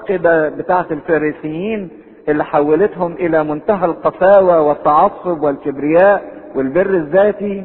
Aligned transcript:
كده 0.00 0.48
بتاعة 0.48 0.86
الفارسيين 0.90 1.88
اللي 2.28 2.44
حولتهم 2.44 3.12
إلى 3.12 3.44
منتهى 3.44 3.84
القساوة 3.84 4.60
والتعصب 4.60 5.42
والكبرياء 5.42 6.40
والبر 6.54 6.90
الذاتي. 6.90 7.64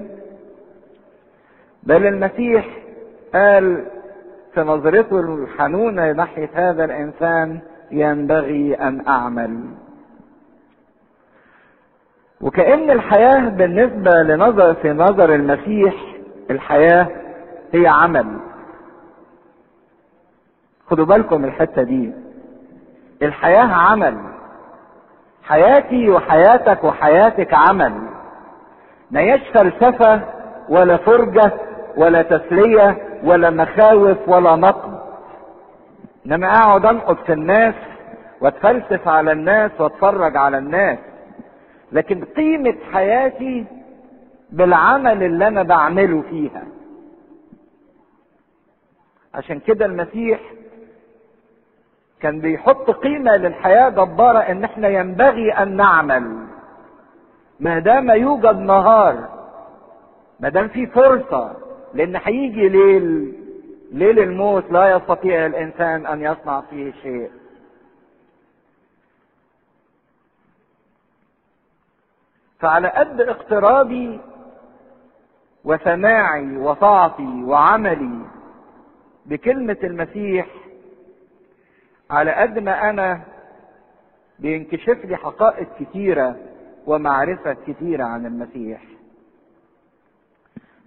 بل 1.83 2.07
المسيح 2.07 2.67
قال 3.33 3.85
في 4.53 4.61
نظرته 4.61 5.19
الحنونة 5.19 6.11
ناحية 6.11 6.49
هذا 6.53 6.85
الإنسان 6.85 7.59
ينبغي 7.91 8.73
أن 8.75 9.07
أعمل. 9.07 9.59
وكأن 12.41 12.91
الحياة 12.91 13.49
بالنسبة 13.49 14.11
لنظر 14.23 14.73
في 14.73 14.93
نظر 14.93 15.35
المسيح 15.35 15.95
الحياة 16.51 17.07
هي 17.73 17.87
عمل. 17.87 18.25
خدوا 20.87 21.05
بالكم 21.05 21.45
الحتة 21.45 21.83
دي. 21.83 22.13
الحياة 23.21 23.73
عمل. 23.73 24.17
حياتي 25.43 26.09
وحياتك 26.09 26.83
وحياتك 26.83 27.53
عمل. 27.53 27.93
ما 29.11 29.21
يش 29.21 29.41
فلسفة 29.53 30.21
ولا 30.69 30.97
فرجة 30.97 31.51
ولا 31.97 32.21
تسلية 32.21 33.19
ولا 33.23 33.49
مخاوف 33.49 34.17
ولا 34.27 34.55
نقد. 34.55 34.99
إنما 36.25 36.47
أقعد 36.47 36.85
أنقد 36.85 37.17
في 37.17 37.33
الناس 37.33 37.75
وأتفلسف 38.41 39.07
على 39.07 39.31
الناس 39.31 39.71
وأتفرج 39.79 40.37
على 40.37 40.57
الناس. 40.57 40.99
لكن 41.91 42.25
قيمة 42.25 42.75
حياتي 42.93 43.65
بالعمل 44.49 45.23
اللي 45.23 45.47
أنا 45.47 45.63
بعمله 45.63 46.23
فيها. 46.29 46.63
عشان 49.33 49.59
كده 49.59 49.85
المسيح 49.85 50.39
كان 52.25 52.39
بيحط 52.39 52.91
قيمة 52.91 53.35
للحياة 53.37 53.89
جبارة 53.89 54.39
إن 54.39 54.63
إحنا 54.63 54.87
ينبغي 54.87 55.51
أن 55.53 55.75
نعمل. 55.75 56.47
ما 57.59 57.79
دام 57.79 58.09
يوجد 58.09 58.57
نهار 58.59 59.29
ما 60.39 60.49
دام 60.49 60.67
في 60.67 60.87
فرصة 60.87 61.55
لأن 61.93 62.15
هيجي 62.15 62.69
ليل 62.69 63.33
ليل 63.91 64.19
الموت 64.19 64.71
لا 64.71 64.95
يستطيع 64.95 65.45
الإنسان 65.45 66.05
أن 66.05 66.21
يصنع 66.21 66.61
فيه 66.61 66.91
شيء. 66.91 67.31
فعلى 72.59 72.87
قد 72.87 73.21
اقترابي 73.21 74.19
وسماعي 75.63 76.57
وطاعتي 76.57 77.43
وعملي 77.43 78.19
بكلمة 79.25 79.77
المسيح 79.83 80.47
على 82.11 82.31
قد 82.31 82.59
ما 82.59 82.89
أنا 82.89 83.21
بينكشف 84.39 85.05
لي 85.05 85.15
حقائق 85.15 85.67
كتيرة 85.79 86.35
ومعرفة 86.87 87.57
كتيرة 87.67 88.03
عن 88.03 88.25
المسيح. 88.25 88.81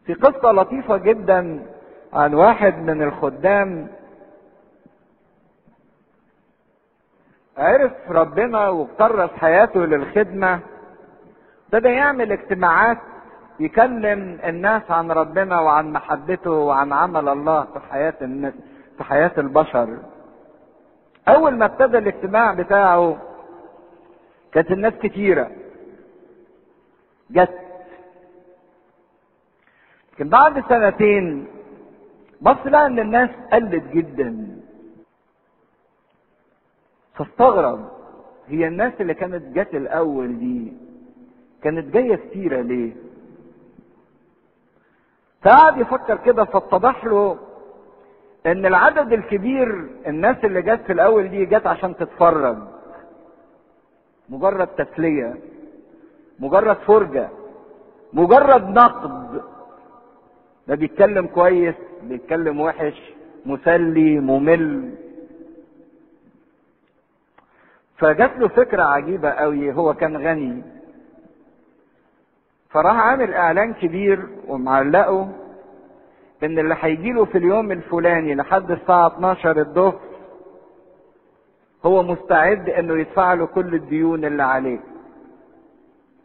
في 0.06 0.14
قصة 0.14 0.52
لطيفة 0.52 0.96
جدا 0.96 1.66
عن 2.12 2.34
واحد 2.34 2.78
من 2.78 3.02
الخدام. 3.02 3.88
عرف 7.58 7.92
ربنا 8.08 8.68
وكرس 8.68 9.30
حياته 9.30 9.80
للخدمة. 9.80 10.60
ابتدى 11.66 11.88
يعمل 11.88 12.32
اجتماعات 12.32 12.98
يكلم 13.60 14.38
الناس 14.44 14.90
عن 14.90 15.10
ربنا 15.10 15.60
وعن 15.60 15.92
محبته 15.92 16.50
وعن 16.50 16.92
عمل 16.92 17.28
الله 17.28 17.64
في 17.64 17.80
حياة 17.80 18.14
الناس 18.22 18.54
في 18.98 19.04
حياة 19.04 19.32
البشر. 19.38 19.98
أول 21.28 21.56
ما 21.56 21.64
ابتدى 21.64 21.98
الاجتماع 21.98 22.52
بتاعه 22.54 23.22
كانت 24.52 24.70
الناس 24.70 24.92
كتيرة. 25.02 25.50
جت. 27.30 27.58
لكن 30.12 30.28
بعد 30.28 30.64
سنتين 30.68 31.46
بص 32.40 32.56
لقى 32.66 32.86
إن 32.86 32.98
الناس 32.98 33.30
قلت 33.52 33.84
جدا. 33.92 34.58
فاستغرب. 37.14 37.90
هي 38.48 38.66
الناس 38.68 38.92
اللي 39.00 39.14
كانت 39.14 39.58
جت 39.58 39.74
الأول 39.74 40.38
دي 40.38 40.72
كانت 41.62 41.94
جاية 41.94 42.16
كتيرة 42.16 42.60
ليه؟ 42.60 42.92
فقعد 45.42 45.78
يفكر 45.78 46.16
كده 46.16 46.44
فاتضح 46.44 47.04
له 47.04 47.38
إن 48.52 48.66
العدد 48.66 49.12
الكبير 49.12 49.86
الناس 50.06 50.36
اللي 50.44 50.62
جت 50.62 50.80
في 50.86 50.92
الأول 50.92 51.28
دي 51.28 51.44
جت 51.46 51.66
عشان 51.66 51.96
تتفرج. 51.96 52.56
مجرد 54.28 54.66
تسلية 54.66 55.34
مجرد 56.38 56.76
فرجة 56.76 57.28
مجرد 58.12 58.68
نقد. 58.68 59.42
ده 60.68 60.74
بيتكلم 60.74 61.26
كويس 61.26 61.74
بيتكلم 62.02 62.60
وحش 62.60 63.12
مسلي 63.46 64.20
ممل. 64.20 64.94
فجات 67.96 68.38
له 68.38 68.48
فكرة 68.48 68.82
عجيبة 68.82 69.30
قوي 69.30 69.72
هو 69.72 69.94
كان 69.94 70.16
غني. 70.16 70.62
فراح 72.70 72.96
عامل 72.96 73.34
إعلان 73.34 73.74
كبير 73.74 74.28
ومعلقه. 74.48 75.28
إن 76.42 76.58
اللي 76.58 76.76
هيجيله 76.80 77.24
في 77.24 77.38
اليوم 77.38 77.72
الفلاني 77.72 78.34
لحد 78.34 78.70
الساعة 78.70 79.06
12 79.06 79.58
الظهر 79.60 79.98
هو 81.86 82.02
مستعد 82.02 82.68
إنه 82.68 82.98
يدفع 83.00 83.34
له 83.34 83.46
كل 83.46 83.74
الديون 83.74 84.24
اللي 84.24 84.42
عليه. 84.42 84.78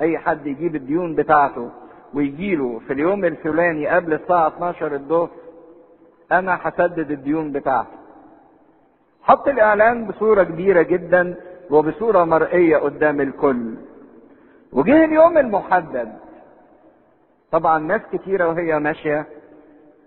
أي 0.02 0.18
حد 0.18 0.48
يجيب 0.48 0.76
الديون 0.76 1.16
بتاعته 1.16 1.70
ويجيله 2.14 2.82
في 2.88 2.94
اليوم 2.94 3.26
الفلاني 3.26 3.88
قبل 3.88 4.14
الساعة 4.14 4.48
12 4.48 4.94
الظهر 4.94 5.30
أنا 6.32 6.60
هسدد 6.62 7.12
الديون 7.12 7.52
بتاعته. 7.52 7.98
حط 9.22 9.48
الإعلان 9.48 10.06
بصورة 10.08 10.44
كبيرة 10.44 10.82
جدا 10.82 11.36
وبصورة 11.70 12.24
مرئية 12.24 12.78
قدام 12.78 13.22
الكل. 13.22 13.76
وجه 14.74 15.06
اليوم 15.06 15.38
المحدد. 15.38 16.14
طبعا 17.52 17.80
ناس 17.80 18.02
كتيرة 18.14 18.48
وهي 18.48 18.80
ماشية. 18.80 19.26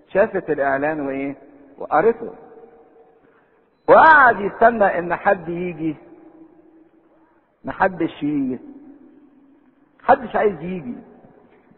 شافت 0.09 0.51
الإعلان 0.51 1.07
وإيه؟ 1.07 1.37
وقرته. 1.79 2.33
وقعد 3.89 4.41
يستنى 4.41 4.99
إن 4.99 5.15
حد 5.15 5.49
يجي. 5.49 5.97
محدش 7.65 8.23
يجي. 8.23 8.59
محدش 10.03 10.37
عايز 10.37 10.63
يجي. 10.63 10.95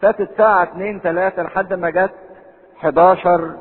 فاتت 0.00 0.31
ساعة 0.38 0.62
اتنين 0.62 1.03
تلاتة 1.03 1.43
لحد 1.43 1.72
ما 1.75 1.91
جت 1.91 2.15
11 2.77 3.56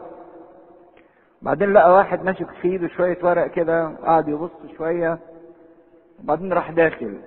بعدين 1.42 1.74
لقى 1.74 1.94
واحد 1.94 2.24
ماسك 2.24 2.52
في 2.62 2.68
ايده 2.68 2.88
شوية 2.88 3.18
ورق 3.24 3.48
كده 3.48 3.88
قعد 3.88 4.28
يبص 4.28 4.52
شوية. 4.78 5.20
وبعدين 6.24 6.54
راح 6.54 6.72
داخل. 6.72 7.20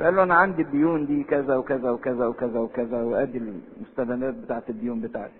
فقال 0.00 0.16
له 0.16 0.22
أنا 0.22 0.34
عندي 0.34 0.62
الديون 0.62 1.06
دي 1.06 1.24
كذا 1.24 1.56
وكذا 1.56 1.90
وكذا 1.90 2.26
وكذا 2.26 2.58
وكذا 2.60 3.02
وأدي 3.02 3.38
المستندات 3.38 4.34
بتاعت 4.34 4.70
الديون 4.70 5.00
بتاعتي. 5.00 5.32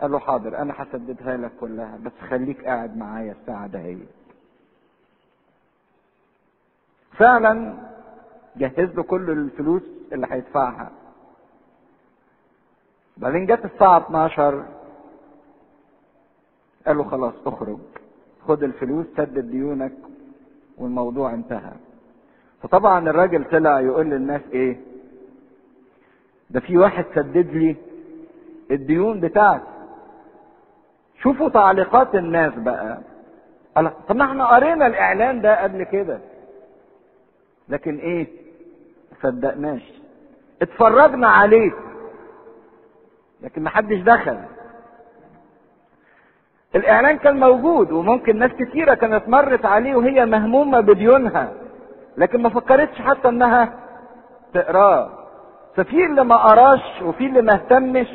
قال 0.00 0.10
له 0.10 0.18
حاضر 0.18 0.58
أنا 0.58 0.74
هسددها 0.76 1.36
لك 1.36 1.52
كلها 1.60 1.98
بس 2.04 2.12
خليك 2.30 2.64
قاعد 2.64 2.96
معايا 2.96 3.32
الساعة 3.32 3.66
دهيت 3.66 4.08
فعلا 7.12 7.74
جهز 8.56 8.90
له 8.94 9.02
كل 9.02 9.30
الفلوس 9.30 9.82
اللي 10.12 10.26
هيدفعها. 10.30 10.90
بعدين 13.16 13.46
جت 13.46 13.64
الساعة 13.64 13.98
12 13.98 14.66
قال 16.86 16.96
له 16.96 17.04
خلاص 17.04 17.34
اخرج 17.46 17.78
خد 18.48 18.62
الفلوس 18.62 19.06
سدد 19.16 19.50
ديونك 19.50 19.92
والموضوع 20.78 21.34
انتهى. 21.34 21.72
فطبعا 22.62 23.10
الراجل 23.10 23.44
طلع 23.44 23.80
يقول 23.80 24.06
للناس 24.06 24.40
إيه؟ 24.52 24.76
ده 26.50 26.60
في 26.60 26.76
واحد 26.78 27.04
سدد 27.14 27.50
لي 27.52 27.76
الديون 28.70 29.20
بتاعتي 29.20 29.64
شوفوا 31.22 31.48
تعليقات 31.48 32.14
الناس 32.14 32.52
بقى. 32.56 32.98
طب 34.08 34.16
ما 34.16 34.24
إحنا 34.24 34.46
قرينا 34.46 34.86
الإعلان 34.86 35.40
ده 35.40 35.62
قبل 35.62 35.82
كده. 35.84 36.18
لكن 37.68 37.98
إيه؟ 37.98 38.26
صدقناش. 39.22 39.92
اتفرجنا 40.62 41.28
عليه. 41.28 41.72
لكن 43.42 43.62
محدش 43.62 43.98
دخل. 44.00 44.38
الإعلان 46.74 47.18
كان 47.18 47.40
موجود 47.40 47.92
وممكن 47.92 48.38
ناس 48.38 48.50
كتيرة 48.52 48.94
كانت 48.94 49.28
مرت 49.28 49.64
عليه 49.64 49.94
وهي 49.94 50.26
مهمومة 50.26 50.80
بديونها. 50.80 51.52
لكن 52.16 52.42
ما 52.42 52.48
فكرتش 52.48 53.00
حتى 53.02 53.28
إنها 53.28 53.72
تقراه 54.54 55.10
ففي 55.76 56.04
اللي 56.06 56.24
ما 56.24 56.36
قراش 56.36 57.02
وفي 57.02 57.26
اللي 57.26 57.42
ما 57.42 57.54
اهتمش 57.54 58.08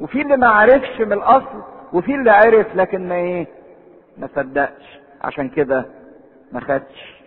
وفي 0.00 0.22
اللي 0.22 0.36
ما 0.36 0.48
عرفش 0.48 1.00
من 1.00 1.12
الأصل 1.12 1.62
وفي 1.92 2.14
اللي 2.14 2.30
عرف 2.30 2.76
لكن 2.76 3.08
ما 3.08 3.14
إيه 3.14 3.46
ما 4.18 4.28
صدقش. 4.36 5.00
عشان 5.22 5.48
كده 5.48 5.84
ما 6.52 6.60
خدش. 6.60 7.22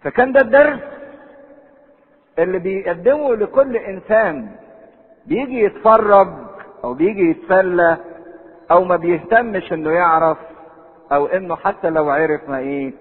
فكان 0.00 0.32
ده 0.32 0.40
الدرس 0.40 0.80
اللي 2.38 2.58
بيقدمه 2.58 3.34
لكل 3.36 3.76
إنسان. 3.76 4.48
بيجي 5.26 5.60
يتفرج 5.64 6.28
أو 6.84 6.94
بيجي 6.94 7.30
يتسلى 7.30 7.96
أو 8.70 8.84
ما 8.84 8.96
بيهتمش 8.96 9.72
إنه 9.72 9.90
يعرف 9.90 10.38
أو 11.12 11.26
إنه 11.26 11.56
حتى 11.56 11.90
لو 11.90 12.10
عرف 12.10 12.48
ما 12.48 12.58
إيه 12.58 12.92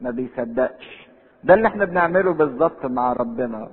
ما 0.00 0.10
بيصدقش. 0.10 0.99
ده 1.44 1.54
اللي 1.54 1.68
إحنا 1.68 1.84
بنعمله 1.84 2.32
بالظبط 2.32 2.86
مع 2.86 3.12
ربنا. 3.12 3.68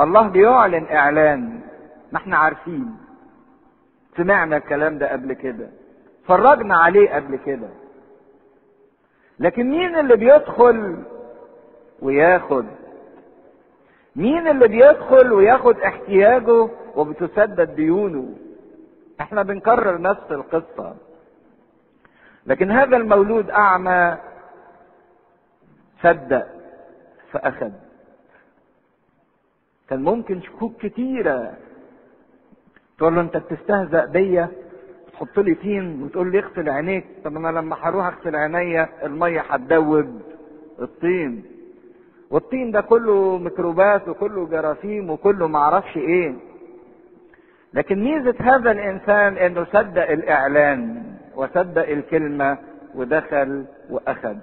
الله 0.00 0.28
بيعلن 0.28 0.86
إعلان 0.90 1.60
ما 2.12 2.18
إحنا 2.18 2.36
عارفين. 2.36 2.96
سمعنا 4.16 4.56
الكلام 4.56 4.98
ده 4.98 5.12
قبل 5.12 5.32
كده. 5.32 5.68
اتفرجنا 6.22 6.76
عليه 6.76 7.14
قبل 7.14 7.36
كده. 7.36 7.68
لكن 9.38 9.70
مين 9.70 9.96
اللي 9.98 10.16
بيدخل 10.16 11.02
وياخد؟ 12.02 12.66
مين 14.16 14.48
اللي 14.48 14.68
بيدخل 14.68 15.32
وياخد 15.32 15.78
احتياجه 15.80 16.68
وبتسدد 16.96 17.74
ديونه؟ 17.76 18.34
إحنا 19.20 19.42
بنكرر 19.42 20.00
نفس 20.00 20.30
القصة. 20.30 20.96
لكن 22.46 22.70
هذا 22.70 22.96
المولود 22.96 23.50
أعمى 23.50 24.16
صدق 26.04 26.46
فأخذ. 27.32 27.70
كان 29.88 30.02
ممكن 30.02 30.40
شكوك 30.42 30.76
كتيرة. 30.80 31.52
تقول 32.98 33.14
له 33.14 33.20
أنت 33.20 33.36
بتستهزأ 33.36 34.04
بيا؟ 34.04 34.48
تحط 35.12 35.38
لي 35.38 35.54
طين 35.54 36.02
وتقول 36.02 36.32
لي 36.32 36.38
اغسل 36.38 36.68
عينيك. 36.68 37.04
طب 37.24 37.36
أنا 37.36 37.48
لما 37.58 37.76
هروح 37.82 38.06
أغسل 38.06 38.36
عينيا 38.36 38.88
المية 39.02 39.40
هتدوب. 39.40 40.20
الطين. 40.80 41.44
والطين 42.30 42.70
ده 42.70 42.80
كله 42.80 43.38
ميكروبات 43.38 44.08
وكله 44.08 44.46
جراثيم 44.46 45.10
وكله 45.10 45.48
معرفش 45.48 45.96
إيه. 45.96 46.34
لكن 47.74 48.04
ميزة 48.04 48.34
هذا 48.40 48.70
الإنسان 48.70 49.36
إنه 49.36 49.64
صدق 49.64 50.10
الإعلان 50.10 51.02
وصدق 51.36 51.88
الكلمة 51.88 52.58
ودخل 52.94 53.64
وأخذ. 53.90 54.36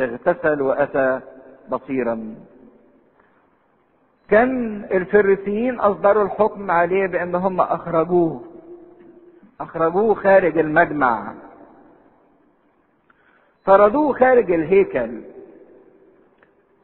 اغتسل 0.00 0.62
وأتى 0.62 1.20
بصيرا. 1.70 2.34
كان 4.30 4.84
الفريسيين 4.84 5.80
أصدروا 5.80 6.24
الحكم 6.24 6.70
عليه 6.70 7.06
بان 7.06 7.34
هم 7.34 7.60
أخرجوه 7.60 8.40
أخرجوه 9.60 10.14
خارج 10.14 10.58
المجمع. 10.58 11.34
طردوه 13.66 14.12
خارج 14.12 14.52
الهيكل 14.52 15.20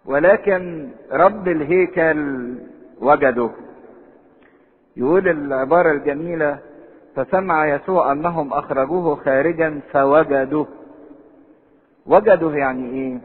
ولكن 0.04 0.90
رب 1.12 1.48
الهيكل 1.48 2.54
وجده. 3.00 3.50
يقول 4.96 5.28
العبارة 5.28 5.92
الجميلة 5.92 6.58
فسمع 7.16 7.66
يسوع 7.74 8.12
أنهم 8.12 8.52
أخرجوه 8.52 9.16
خارجا 9.16 9.80
فوجدوه. 9.92 10.66
وجده 12.06 12.50
يعني 12.54 12.90
إيه؟ 12.90 13.18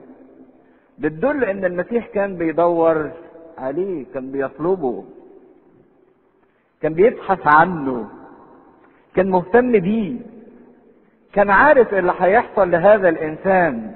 بتدل 1.00 1.44
إن 1.44 1.66
المسيح 1.66 2.08
كان 2.08 2.36
بيدور 2.38 3.12
عليه 3.58 4.06
كان 4.14 4.32
بيطلبه 4.32 5.06
كان 6.82 6.94
بيبحث 6.94 7.48
عنه 7.48 8.10
كان 9.16 9.30
مهتم 9.30 9.72
بيه 9.72 10.20
كان 11.34 11.50
عارف 11.50 11.94
اللي 11.94 12.14
هيحصل 12.20 12.72
لهذا 12.72 13.10
الإنسان. 13.10 13.96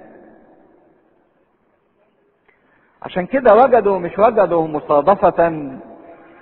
عشان 3.04 3.26
كده 3.26 3.56
وجده 3.56 3.98
مش 3.98 4.20
وجده 4.20 4.66
مصادفة 4.66 5.72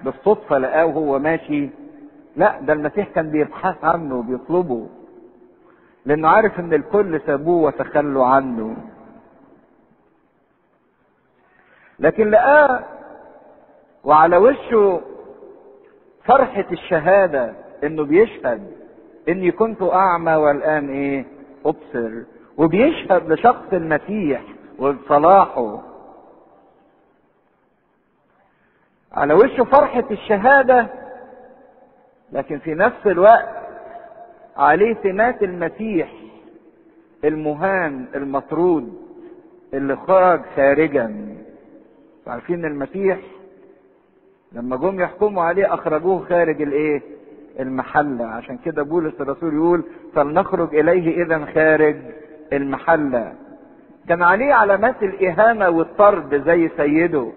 بالصدفة 0.04 0.58
لقاه 0.58 0.86
وهو 0.86 1.20
ماشي 1.20 1.70
لا 2.36 2.60
ده 2.62 2.74
المسيح 2.74 3.08
كان 3.10 3.30
بيبحث 3.32 3.84
عنه 3.84 4.16
وبيطلبه 4.16 4.88
لأنه 6.06 6.28
عارف 6.28 6.60
إن 6.60 6.74
الكل 6.74 7.22
سابوه 7.26 7.64
وتخلوا 7.64 8.26
عنه. 8.26 8.76
لكن 12.00 12.30
لقاه 12.30 12.84
وعلى 14.04 14.38
وشه 14.38 15.02
فرحة 16.26 16.66
الشهادة 16.72 17.54
إنه 17.84 18.04
بيشهد 18.04 18.72
إني 19.30 19.52
كنت 19.52 19.82
أعمى 19.82 20.34
والآن 20.36 20.90
إيه؟ 20.90 21.26
أبصر. 21.66 22.12
وبيشهد 22.58 23.32
لشخص 23.32 23.74
المسيح 23.74 24.42
وصلاحه. 24.80 25.82
على 29.14 29.34
وشه 29.34 29.64
فرحة 29.64 30.04
الشهادة 30.12 30.88
لكن 32.32 32.60
في 32.60 32.74
نفس 32.74 33.08
الوقت 33.08 33.61
عليه 34.58 34.98
سمات 35.04 35.44
المسيح 35.44 36.12
المهان 37.26 38.06
المطرود 38.16 39.02
اللي 39.74 39.96
خرج 39.96 40.42
خارجا. 40.56 41.36
عارفين 42.28 42.66
المسيح 42.66 43.20
لما 44.52 44.76
جم 44.76 45.00
يحكموا 45.02 45.44
عليه 45.44 45.74
أخرجوه 45.74 46.26
خارج 46.26 46.62
الإيه؟ 46.62 47.02
المحلة. 47.60 48.26
عشان 48.26 48.58
كده 48.58 48.84
بولس 48.84 49.22
الرسول 49.22 49.54
يقول 49.54 49.84
فلنخرج 50.16 50.76
إليه 50.76 51.24
اذا 51.24 51.46
خارج 51.46 51.96
المحلة. 52.54 53.36
كان 54.10 54.24
عليه 54.24 54.54
علامات 54.54 55.04
الإهانة 55.04 55.70
والطرد 55.70 56.44
زي 56.46 56.70
سيده. 56.78 57.32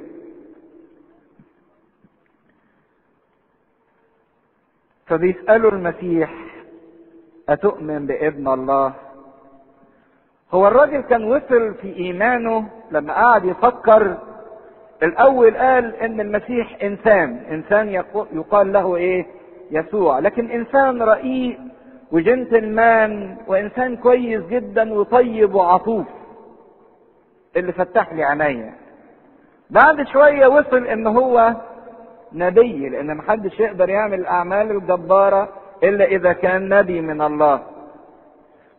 فبيسألوا 5.06 5.70
المسيح 5.70 6.34
أتؤمن 7.48 8.06
بابن 8.06 8.48
الله؟ 8.48 8.92
هو 10.54 10.68
الراجل 10.68 11.00
كان 11.00 11.24
وصل 11.24 11.74
في 11.74 11.96
إيمانه 11.96 12.68
لما 12.90 13.12
قعد 13.14 13.44
يفكر. 13.44 14.16
الأول 15.02 15.56
قال 15.56 15.96
إن 15.96 16.20
المسيح 16.20 16.78
إنسان 16.82 17.36
إنسان 17.50 17.88
يقال 18.32 18.72
له 18.72 18.96
إيه؟ 18.96 19.26
يسوع. 19.70 20.18
لكن 20.18 20.50
إنسان 20.50 21.02
رقيق 21.02 21.58
وجنتلمان 22.12 23.36
وإنسان 23.46 23.96
كويس 23.96 24.42
جدا 24.46 24.94
وطيب 24.94 25.54
وعطوف. 25.54 26.06
اللي 27.56 27.72
فتح 27.72 28.12
لي 28.12 28.24
عينيا. 28.24 28.74
بعد 29.70 30.06
شوية 30.06 30.46
وصل 30.46 30.86
إن 30.86 31.06
هو 31.06 31.54
نبي 32.32 32.88
لأن 32.88 33.16
محدش 33.16 33.60
يقدر 33.60 33.88
يعمل 33.88 34.20
الأعمال 34.20 34.70
الجبارة 34.70 35.48
إلا 35.84 36.04
إذا 36.04 36.32
كان 36.32 36.68
نبي 36.68 37.00
من 37.00 37.22
الله. 37.22 37.62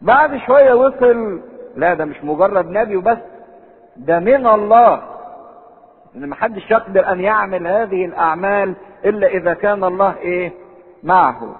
بعد 0.02 0.38
شوية 0.38 0.74
وصل 0.74 1.42
لا 1.76 1.94
ده 1.94 2.06
مش 2.06 2.24
مجرد 2.24 2.70
نبي 2.70 2.96
وبس 2.96 3.18
ده 3.98 4.20
من 4.20 4.48
الله. 4.48 5.04
إن 6.16 6.30
محدش 6.30 6.72
يقدر 6.72 7.12
أن 7.12 7.20
يعمل 7.20 7.68
هذه 7.68 8.06
الأعمال 8.06 8.76
إلا 9.06 9.28
إذا 9.28 9.54
كان 9.54 9.84
الله 9.84 10.18
إيه؟ 10.18 10.52
معه. 11.04 11.56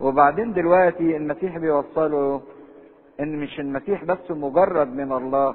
وبعدين 0.00 0.52
دلوقتي 0.52 1.16
المسيح 1.16 1.58
بيوصله 1.58 2.40
إن 3.20 3.40
مش 3.40 3.60
المسيح 3.60 4.04
بس 4.04 4.30
مجرد 4.30 4.88
من 4.96 5.12
الله 5.12 5.54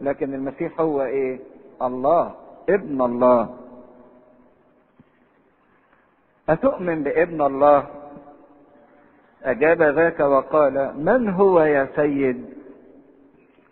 لكن 0.00 0.34
المسيح 0.34 0.80
هو 0.80 1.02
إيه؟ 1.02 1.40
الله 1.82 2.34
ابن 2.68 3.02
الله. 3.02 3.48
أتؤمن 6.48 7.02
بابن 7.02 7.42
الله؟ 7.42 7.86
أجاب 9.44 9.82
ذاك 9.82 10.20
وقال 10.20 10.92
من 10.96 11.28
هو 11.28 11.60
يا 11.60 11.88
سيد 11.96 12.44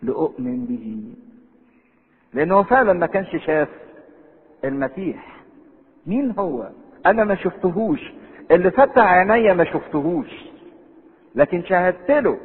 لأؤمن 0.03 0.65
به؟ 0.65 1.03
لأنه 2.35 2.63
فعلا 2.63 2.93
ما 2.93 3.07
كانش 3.07 3.37
شاف 3.47 3.69
المسيح. 4.65 5.41
مين 6.07 6.35
هو؟ 6.39 6.69
أنا 7.07 7.25
ما 7.25 7.35
شفتهوش. 7.35 8.13
اللي 8.51 8.71
فتح 8.71 9.03
عينيا 9.03 9.55
ما 9.55 9.65
شفتهوش. 9.65 10.45
لكن 11.35 11.63
شاهدت 11.65 12.11
له. 12.11 12.39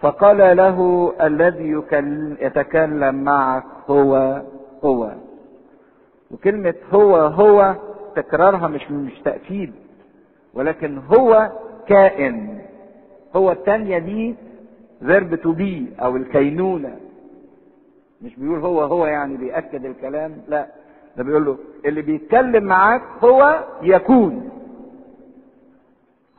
فقال 0.00 0.56
له 0.56 1.12
الذي 1.20 1.82
يتكلم 2.40 3.14
معك 3.14 3.64
هو 3.90 4.42
هو. 4.84 5.12
وكلمة 6.30 6.74
هو 6.92 7.16
هو 7.16 7.76
تكرارها 8.16 8.68
مش 8.68 8.90
مش 8.90 9.20
تأكيد 9.24 9.72
ولكن 10.54 10.98
هو 10.98 11.52
كائن. 11.88 12.58
هو 13.36 13.52
الثانية 13.52 13.98
دي 13.98 14.34
verb 15.06 15.34
to 15.34 15.52
be 15.52 15.86
أو 16.00 16.16
الكينونة. 16.16 16.96
مش 18.22 18.36
بيقول 18.36 18.58
هو 18.60 18.82
هو 18.82 19.06
يعني 19.06 19.36
بيأكد 19.36 19.84
الكلام 19.84 20.36
لا. 20.48 20.66
ده 21.16 21.24
بيقول 21.24 21.44
له 21.44 21.58
اللي 21.84 22.02
بيتكلم 22.02 22.64
معاك 22.64 23.02
هو 23.24 23.64
يكون. 23.82 24.50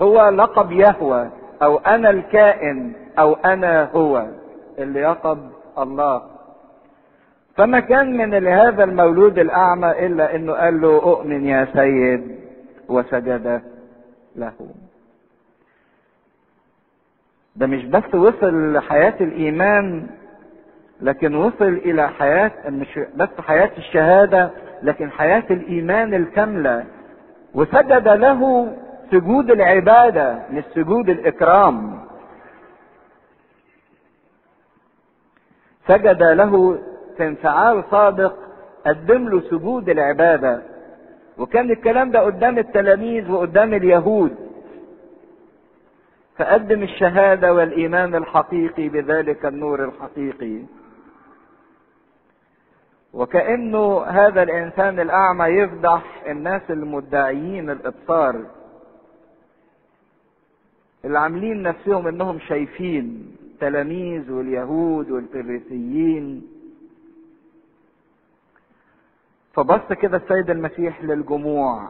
هو 0.01 0.29
لقب 0.29 0.71
يهوى 0.71 1.29
أو 1.63 1.77
أنا 1.77 2.09
الكائن 2.09 2.93
أو 3.19 3.33
أنا 3.33 3.91
هو. 3.91 4.27
اللي 4.79 5.01
لقب 5.03 5.49
الله. 5.77 6.21
فما 7.57 7.79
كان 7.79 8.17
من 8.17 8.47
هذا 8.47 8.83
المولود 8.83 9.39
الأعمى 9.39 10.05
إلا 10.05 10.35
إنه 10.35 10.53
قال 10.53 10.81
له 10.81 10.95
أؤمن 11.03 11.45
يا 11.45 11.67
سيد 11.73 12.39
وسجد 12.87 13.61
له. 14.35 14.53
ده 17.55 17.67
مش 17.67 17.85
بس 17.85 18.15
وصل 18.15 18.73
لحياة 18.73 19.13
الإيمان 19.21 20.07
لكن 21.01 21.35
وصل 21.35 21.67
إلى 21.67 22.09
حياة 22.09 22.51
مش 22.69 22.99
بس 23.15 23.29
حياة 23.39 23.71
الشهادة 23.77 24.51
لكن 24.83 25.11
حياة 25.11 25.43
الإيمان 25.51 26.13
الكاملة. 26.13 26.85
وسجد 27.53 28.07
له 28.07 28.73
سجود 29.11 29.51
العبادة 29.51 30.39
مش 30.51 30.63
سجود 30.75 31.09
الإكرام. 31.09 31.99
سجد 35.87 36.23
له 36.23 36.79
انفعال 37.21 37.83
صادق 37.91 38.37
قدم 38.85 39.29
له 39.29 39.41
سجود 39.41 39.89
العبادة. 39.89 40.61
وكان 41.37 41.71
الكلام 41.71 42.11
ده 42.11 42.19
قدام 42.19 42.57
التلاميذ 42.57 43.31
وقدام 43.31 43.73
اليهود. 43.73 44.35
فقدم 46.37 46.83
الشهادة 46.83 47.53
والإيمان 47.53 48.15
الحقيقي 48.15 48.89
بذلك 48.89 49.45
النور 49.45 49.85
الحقيقي. 49.85 50.59
وكأنه 53.13 54.01
هذا 54.03 54.43
الإنسان 54.43 54.99
الأعمى 54.99 55.45
يفضح 55.45 56.23
الناس 56.27 56.61
المدعيين 56.69 57.69
الإبصار. 57.69 58.45
اللي 61.05 61.19
عاملين 61.19 61.61
نفسهم 61.63 62.07
إنهم 62.07 62.39
شايفين 62.39 63.35
تلاميذ 63.59 64.31
واليهود 64.31 65.11
والفريسيين. 65.11 66.54
فبص 69.55 69.93
كده 70.01 70.17
السيد 70.17 70.49
المسيح 70.49 71.03
للجموع. 71.03 71.89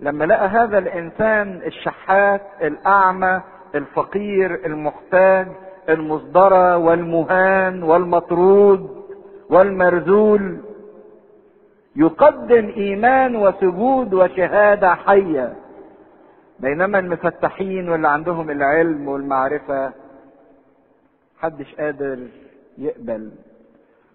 لما 0.00 0.24
لقى 0.24 0.48
هذا 0.48 0.78
الإنسان 0.78 1.62
الشحات 1.66 2.42
الأعمى 2.62 3.40
الفقير 3.74 4.66
المحتاج 4.66 5.48
المصدرة 5.88 6.76
والمهان 6.76 7.82
والمطرود 7.82 9.02
والمرذول 9.50 10.58
يقدم 11.96 12.68
إيمان 12.76 13.36
وسجود 13.36 14.14
وشهادة 14.14 14.94
حية. 14.94 15.54
بينما 16.60 16.98
المفتحين 16.98 17.88
واللي 17.88 18.08
عندهم 18.08 18.50
العلم 18.50 19.08
والمعرفة 19.08 19.92
محدش 21.38 21.74
قادر 21.74 22.18
يقبل 22.78 23.30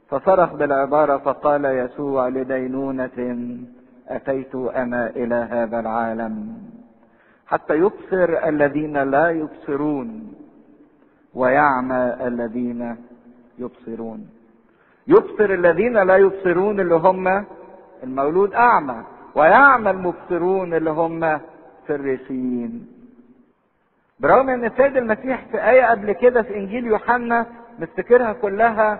فصرخ 0.09 0.53
بالعبارة 0.53 1.17
فقال 1.17 1.65
يسوع 1.65 2.27
لدينونة 2.27 3.57
أتيت 4.07 4.55
أنا 4.55 5.09
إلى 5.09 5.35
هذا 5.35 5.79
العالم؟ 5.79 6.57
حتى 7.47 7.73
يبصر 7.75 8.47
الذين 8.47 8.97
لا 8.97 9.29
يبصرون 9.29 10.33
ويعمى 11.33 12.15
الذين 12.27 12.95
يبصرون. 13.59 14.29
يبصر 15.07 15.53
الذين 15.53 15.97
لا 15.97 16.17
يبصرون 16.17 16.79
اللي 16.79 16.95
هم 16.95 17.45
المولود 18.03 18.53
أعمى 18.53 19.03
ويعمى 19.35 19.89
المبصرون 19.91 20.73
اللي 20.73 20.89
هم 20.89 21.39
فريسيين 21.87 22.87
برغم 24.19 24.49
إن 24.49 24.65
السيد 24.65 24.97
المسيح 24.97 25.45
في 25.51 25.69
آية 25.69 25.85
قبل 25.85 26.11
كده 26.11 26.41
في 26.41 26.55
إنجيل 26.57 26.85
يوحنا 26.85 27.45
نفتكرها 27.79 28.33
كلها 28.33 28.99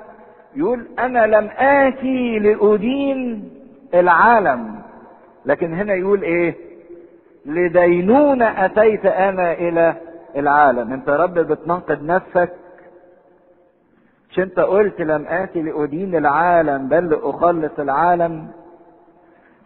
يقول 0.55 0.87
أنا 0.99 1.25
لم 1.27 1.49
آتي 1.57 2.39
لأدين 2.39 3.49
العالم. 3.93 4.75
لكن 5.45 5.73
هنا 5.73 5.93
يقول 5.93 6.21
إيه؟ 6.21 6.55
لدينونة 7.45 8.65
أتيت 8.65 9.05
أنا 9.05 9.53
إلى 9.53 9.95
العالم. 10.35 10.93
أنت 10.93 11.07
يا 11.07 11.15
رب 11.15 11.33
بتناقض 11.33 12.03
نفسك. 12.03 12.53
مش 14.31 14.39
أنت 14.39 14.59
قلت 14.59 15.01
لم 15.01 15.25
آتي 15.27 15.61
لأدين 15.61 16.15
العالم 16.15 16.87
بل 16.87 17.09
لأخلص 17.09 17.79
العالم. 17.79 18.47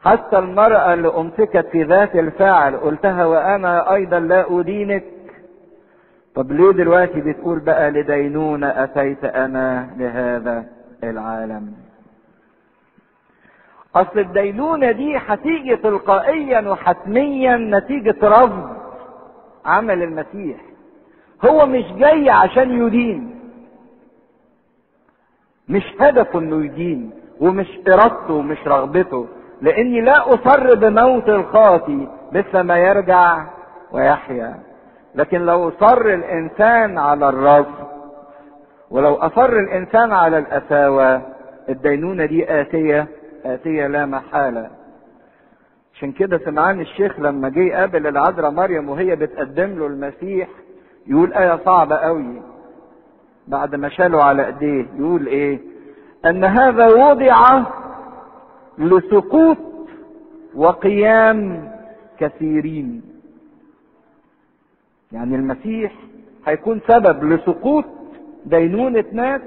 حتى 0.04 0.38
المرأة 0.40 0.94
اللي 0.94 1.08
أمسكت 1.08 1.68
في 1.72 1.84
ذات 1.84 2.16
الفعل 2.16 2.78
قلتها 2.78 3.26
وأنا 3.26 3.94
أيضا 3.94 4.20
لا 4.20 4.60
أدينك. 4.60 5.04
طب 6.36 6.52
ليه 6.52 6.72
دلوقتي 6.72 7.22
بتقول 7.22 7.60
بقى 7.60 7.92
لدينونة 7.92 8.68
أتيت 8.68 9.24
أنا 9.26 9.90
لهذا 9.98 10.66
العالم؟ 11.04 11.74
أصل 13.96 14.20
الدينونة 14.20 14.92
دي 14.92 15.18
هتيجي 15.18 15.76
تلقائيا 15.76 16.70
وحتميا 16.70 17.58
نتيجة 17.58 18.16
رفض 18.24 18.70
عمل 19.66 20.04
المسيح. 20.04 20.58
هو 21.50 21.66
مش 21.66 21.84
جاي 21.98 22.30
عشان 22.30 22.72
يدين 22.88 23.40
مش 25.70 25.84
هدفه 26.00 26.40
إنه 26.40 26.66
يدين 26.66 27.12
ومش 27.40 27.68
إرادته 27.88 28.34
ومش 28.34 28.58
رغبته 28.68 29.28
لأني 29.62 30.02
لا 30.02 30.34
اصر 30.34 30.76
بموت 30.76 31.30
الخاطي 31.30 32.08
مثل 32.32 32.60
ما 32.60 32.78
يرجع 32.78 33.46
ويحيا. 33.92 34.60
لكن 35.16 35.42
لو 35.46 35.72
صر 35.80 36.14
الإنسان 36.14 36.98
على 36.98 37.30
الرفض 37.30 37.88
ولو 38.90 39.16
أصر 39.16 39.50
الإنسان 39.60 40.12
على 40.12 40.38
الأساوة 40.38 41.22
الدينونة 41.70 42.26
دي 42.26 42.62
آتية 42.62 43.08
آتية 43.46 43.88
لا 43.88 44.06
محالة. 44.06 44.70
عشان 45.94 46.12
كده 46.12 46.38
سمعان 46.38 46.82
الشيخ 46.82 47.20
لما 47.20 47.50
جه 47.50 47.60
يقابل 47.60 48.08
العذراء 48.08 48.52
مريم 48.52 48.90
وهي 48.90 49.16
بتقدم 49.16 49.80
له 49.80 49.88
المسيح 49.88 50.48
يقول 51.08 51.34
آية 51.34 51.60
صعبة 51.66 51.96
قوي 51.96 52.42
بعد 53.48 53.76
ما 53.76 53.90
شالوا 53.90 54.24
على 54.24 54.46
إيديه 54.46 54.86
يقول 55.00 55.28
إيه؟ 55.28 55.60
أن 56.26 56.44
هذا 56.44 56.88
وضع 56.88 57.64
لسقوط 58.78 59.58
وقيام 60.56 61.70
كثيرين. 62.20 63.11
يعني 65.14 65.36
المسيح 65.36 65.92
هيكون 66.48 66.82
سبب 66.88 67.24
لسقوط 67.24 67.86
دينونة 68.46 69.06
ناس 69.14 69.42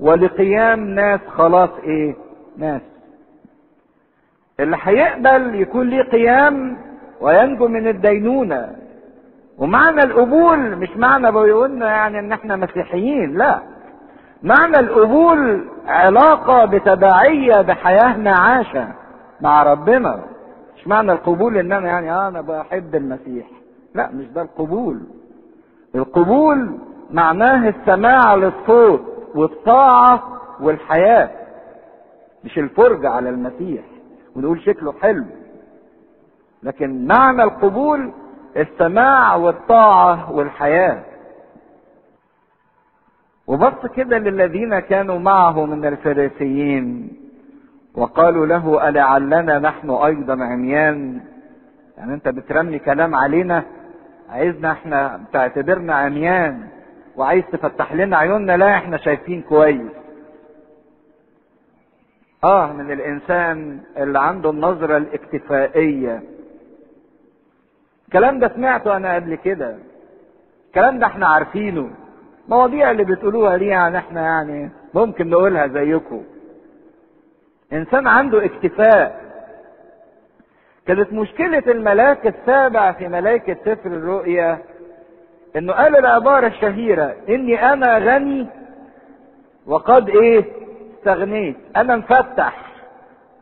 ولقيام 0.00 0.80
ناس 0.88 1.20
خلاص 1.28 1.70
إيه؟ 1.84 2.14
ناس. 2.58 2.82
اللي 4.60 4.76
هيقبل 4.82 5.54
يكون 5.54 5.88
ليه 5.88 6.02
قيام 6.02 6.76
وينجو 7.20 7.68
من 7.68 7.88
الدينونة. 7.88 8.76
ومعنى 9.58 10.02
القبول 10.02 10.76
مش 10.76 10.96
معنى 10.96 11.32
بيقولنا 11.32 11.86
يعني 11.86 12.18
إن 12.18 12.32
إحنا 12.32 12.56
مسيحيين 12.56 13.38
لا. 13.38 13.58
معنى 14.42 14.78
القبول 14.80 15.64
علاقة 15.86 16.64
بتبعية 16.64 17.60
بحياة 17.60 18.30
عاشة 18.30 18.88
مع 19.40 19.62
ربنا. 19.62 20.20
مش 20.76 20.86
معنى 20.88 21.12
القبول 21.12 21.58
إن 21.58 21.72
أنا 21.72 21.88
يعني 21.88 22.12
آه 22.12 22.28
أنا 22.28 22.40
بحب 22.40 22.94
المسيح. 22.94 23.46
لا 23.94 24.10
مش 24.10 24.26
ده 24.26 24.42
القبول. 24.42 25.00
القبول 25.94 26.78
معناه 27.10 27.68
السماع 27.68 28.34
للصوت 28.34 29.02
والطاعة 29.34 30.40
والحياة 30.60 31.30
مش 32.44 32.58
الفرجة 32.58 33.08
على 33.10 33.28
المسيح. 33.28 33.82
ونقول 34.36 34.60
شكله 34.62 34.92
حلو. 34.92 35.24
لكن 36.62 37.06
معنى 37.06 37.42
القبول 37.42 38.12
السماع 38.56 39.34
والطاعة 39.34 40.32
والحياة. 40.32 41.04
وبص 43.46 43.86
كده 43.96 44.18
للذين 44.18 44.78
كانوا 44.78 45.18
معه 45.18 45.64
من 45.66 45.84
الفريسيين 45.86 47.12
وقالوا 47.94 48.46
له 48.46 48.88
ألعلنا 48.88 49.58
نحن 49.58 49.90
أيضا 49.90 50.32
عميان؟ 50.44 51.20
يعني 51.98 52.14
أنت 52.14 52.28
بترمي 52.28 52.78
كلام 52.78 53.14
علينا 53.14 53.64
عايزنا 54.32 54.72
إحنا 54.72 55.20
تعتبرنا 55.32 55.94
عميان 55.94 56.68
وعايز 57.16 57.44
تفتح 57.52 57.92
لنا 57.94 58.16
عيوننا 58.16 58.56
لا 58.56 58.76
إحنا 58.76 58.96
شايفين 58.96 59.42
كويس. 59.42 59.90
آه 62.44 62.72
من 62.72 62.92
الإنسان 62.92 63.80
اللي 63.96 64.18
عنده 64.18 64.50
النظرة 64.50 64.96
الاكتفائية. 64.96 66.22
الكلام 68.06 68.38
ده 68.38 68.48
سمعته 68.48 68.96
أنا 68.96 69.14
قبل 69.14 69.34
كده. 69.34 69.76
الكلام 70.66 70.98
ده 70.98 71.06
إحنا 71.06 71.26
عارفينه. 71.28 71.90
مواضيع 72.48 72.90
اللي 72.90 73.04
بتقولوها 73.04 73.56
دي 73.56 73.66
يعني 73.66 73.98
إحنا 73.98 74.20
يعني 74.20 74.70
ممكن 74.94 75.30
نقولها 75.30 75.66
زيكم. 75.66 76.22
إنسان 77.72 78.06
عنده 78.06 78.44
اكتفاء. 78.44 79.21
كانت 80.86 81.12
مشكلة 81.12 81.62
الملاك 81.66 82.26
السابع 82.26 82.92
في 82.92 83.08
ملائكة 83.08 83.56
سفر 83.64 83.86
الرؤيا 83.90 84.58
إنه 85.56 85.72
قال 85.72 85.96
العبارة 85.96 86.46
الشهيرة 86.46 87.14
إني 87.28 87.72
أنا 87.72 87.98
غني 87.98 88.46
وقد 89.66 90.08
إيه؟ 90.08 90.44
استغنيت 90.98 91.56
أنا 91.76 91.96
مفتح. 91.96 92.64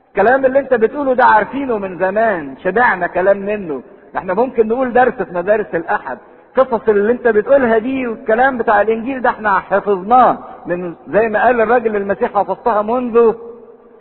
الكلام 0.09 0.45
اللي 0.47 0.59
أنت 0.59 0.75
بتقوله 0.75 1.15
ده 1.15 1.25
عارفينه 1.25 1.79
من 1.79 1.99
زمان 1.99 2.57
شبعنا 2.65 3.07
كلام 3.07 3.37
منه. 3.39 3.83
إحنا 4.17 4.35
ممكن 4.35 4.69
نقول 4.69 4.93
درس 4.93 5.15
في 5.23 5.35
مدارس 5.35 5.67
الأحد. 5.75 6.19
قصص 6.57 6.89
اللي 6.89 7.13
أنت 7.13 7.29
بتقولها 7.29 7.79
دي 7.79 8.07
والكلام 8.07 8.59
بتاع 8.59 8.81
الإنجيل 8.81 9.23
ده 9.23 9.31
إحنا 9.31 9.59
حفظناه 9.59 10.39
من 10.67 10.95
زي 11.09 11.29
ما 11.29 11.45
قال 11.45 11.61
الراجل 11.61 11.97
المسيح 11.97 12.31
حفظتها 12.35 12.83
منذ 12.83 13.33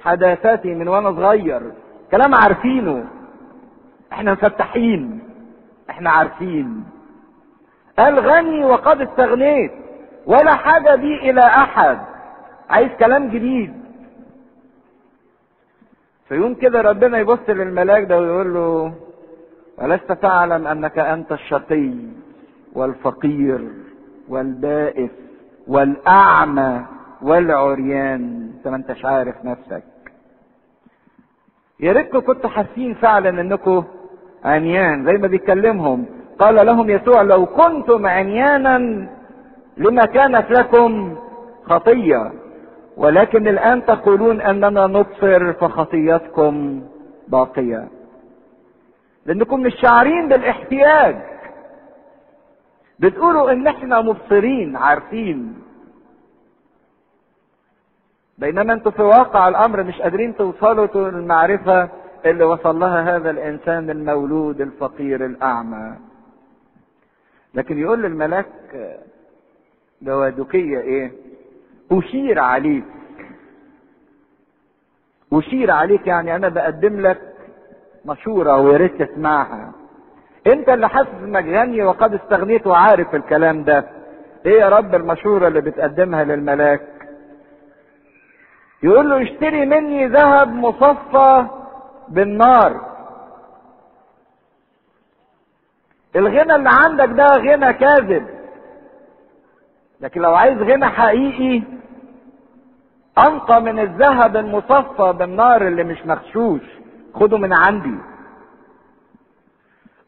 حداثتي 0.02 0.74
من 0.76 0.88
وأنا 0.88 1.12
صغير. 1.12 1.62
كلام 2.12 2.36
عارفينه. 2.36 3.04
إحنا 4.14 4.32
مفتحين 4.32 5.20
إحنا 5.90 6.10
عارفين. 6.10 6.84
قال 8.00 8.20
غني 8.20 8.66
وقد 8.66 9.02
استغنيت 9.02 9.72
ولا 10.26 10.56
حاجة 10.56 10.96
بي 10.96 11.30
إلى 11.30 11.42
أحد. 11.42 12.00
عايز 12.70 12.92
كلام 13.00 13.30
جديد. 13.30 13.74
فيوم 16.28 16.54
كده 16.54 16.82
ربنا 16.82 17.18
يبص 17.18 17.40
للملاك 17.50 18.04
ده 18.04 18.20
ويقول 18.20 18.54
له 18.54 18.94
ولست 19.78 20.12
تعلم 20.12 20.68
أنك 20.68 21.00
أنت 21.00 21.32
الشقي 21.32 21.92
والفقير 22.74 23.68
والبائس 24.30 25.12
والأعمى 25.68 26.86
والعريان؟ 27.22 28.52
انت 28.58 28.68
ما 28.68 28.76
أنتش 28.76 29.06
عارف 29.06 29.46
نفسك. 29.46 29.84
يا 31.80 31.92
ريتكم 31.92 32.20
كنتوا 32.20 32.50
حاسين 32.50 32.94
فعلا 32.94 33.30
إنكم 33.30 33.84
عميان 34.46 35.06
زي 35.06 35.14
ما 35.14 35.28
بيكلمهم. 35.28 36.06
قال 36.40 36.66
لهم 36.66 36.90
يسوع 36.90 37.22
لو 37.22 37.46
كنتم 37.46 38.08
عميانا 38.08 39.08
لما 39.78 40.06
كانت 40.06 40.52
لكم 40.52 41.16
خطية. 41.64 42.32
ولكن 42.98 43.48
الآن 43.48 43.86
تقولون 43.86 44.42
أننا 44.42 44.88
نبصر 44.88 45.54
فخطيتكم 45.54 46.82
باقية. 47.28 47.88
لأنكم 49.26 49.60
مش 49.60 49.74
شاعرين 49.82 50.28
بالاحتياج. 50.28 51.16
بتقولوا 53.00 53.52
إن 53.52 53.68
إحنا 53.68 54.02
مبصرين 54.02 54.76
عارفين. 54.76 55.54
بينما 58.38 58.74
أنتوا 58.74 58.92
في 58.92 59.02
واقع 59.02 59.48
الأمر 59.48 59.84
مش 59.84 60.02
قادرين 60.02 60.36
توصلوا 60.36 61.12
للمعرفة. 61.12 61.90
اللي 62.26 62.44
وصل 62.44 62.80
لها 62.80 63.16
هذا 63.16 63.30
الإنسان 63.30 63.90
المولود 63.90 64.62
الفقير 64.62 65.26
الأعمى. 65.26 65.96
لكن 67.54 67.80
يقول 67.80 68.02
للملاك 68.02 68.46
دوادكية 70.02 70.80
إيه؟ 70.80 71.12
أشير 71.92 72.40
عليك. 72.40 72.86
أشير 75.34 75.72
عليك 75.72 76.08
يعني 76.08 76.36
أنا 76.36 76.50
بقدم 76.50 77.00
لك 77.00 77.22
مشورة 78.06 78.58
ويا 78.58 78.78
ريت 78.78 79.04
تسمعها. 79.04 79.72
أنت 80.48 80.70
اللي 80.70 80.90
حاسس 80.90 81.10
إنك 81.24 81.46
غني 81.46 81.84
وقد 81.84 82.14
استغنيت 82.14 82.68
وعارف 82.68 83.16
الكلام 83.16 83.64
ده. 83.64 83.86
إيه 84.46 84.60
يا 84.60 84.70
رب 84.70 84.96
المشورة 84.96 85.48
اللي 85.48 85.62
بتقدمها 85.62 86.24
للملاك؟ 86.24 86.82
يقول 88.84 89.10
له 89.10 89.24
اشتري 89.24 89.66
مني 89.66 90.08
ذهب 90.08 90.54
مصفى 90.54 91.46
بالنار. 92.10 92.90
الغنى 96.16 96.56
اللي 96.56 96.70
عندك 96.84 97.10
ده 97.10 97.28
غنى 97.28 97.74
كاذب. 97.74 98.28
لكن 100.02 100.22
لو 100.22 100.36
عايز 100.36 100.58
غنى 100.62 100.86
حقيقي 100.86 101.64
أنقى 103.28 103.62
من 103.62 103.80
الذهب 103.80 104.38
المصفى 104.38 105.14
بالنار 105.14 105.68
اللي 105.68 105.84
مش 105.84 106.06
مغشوش. 106.06 106.62
خده 107.14 107.38
من 107.38 107.54
عندي. 107.54 107.96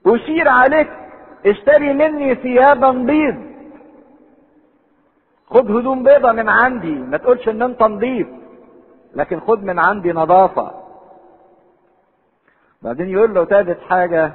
أشير 0.06 0.50
عليك 0.50 0.90
اشتري 1.46 1.94
مني 1.94 2.36
ثيابا 2.36 2.92
بيض. 2.92 3.52
خد 5.50 5.72
هدوم 5.72 6.04
بيضة 6.04 6.32
من 6.32 6.50
عندي 6.50 6.96
ما 6.96 7.18
تقولش 7.18 7.50
إن 7.50 7.62
أنت 7.62 7.84
نضيف. 7.84 8.28
لكن 9.16 9.40
خد 9.40 9.64
من 9.64 9.80
عندي 9.80 10.12
نظافة. 10.12 10.81
بعدين 12.82 13.10
يقول 13.10 13.34
له 13.34 13.44
تالت 13.44 13.80
حاجة 13.80 14.34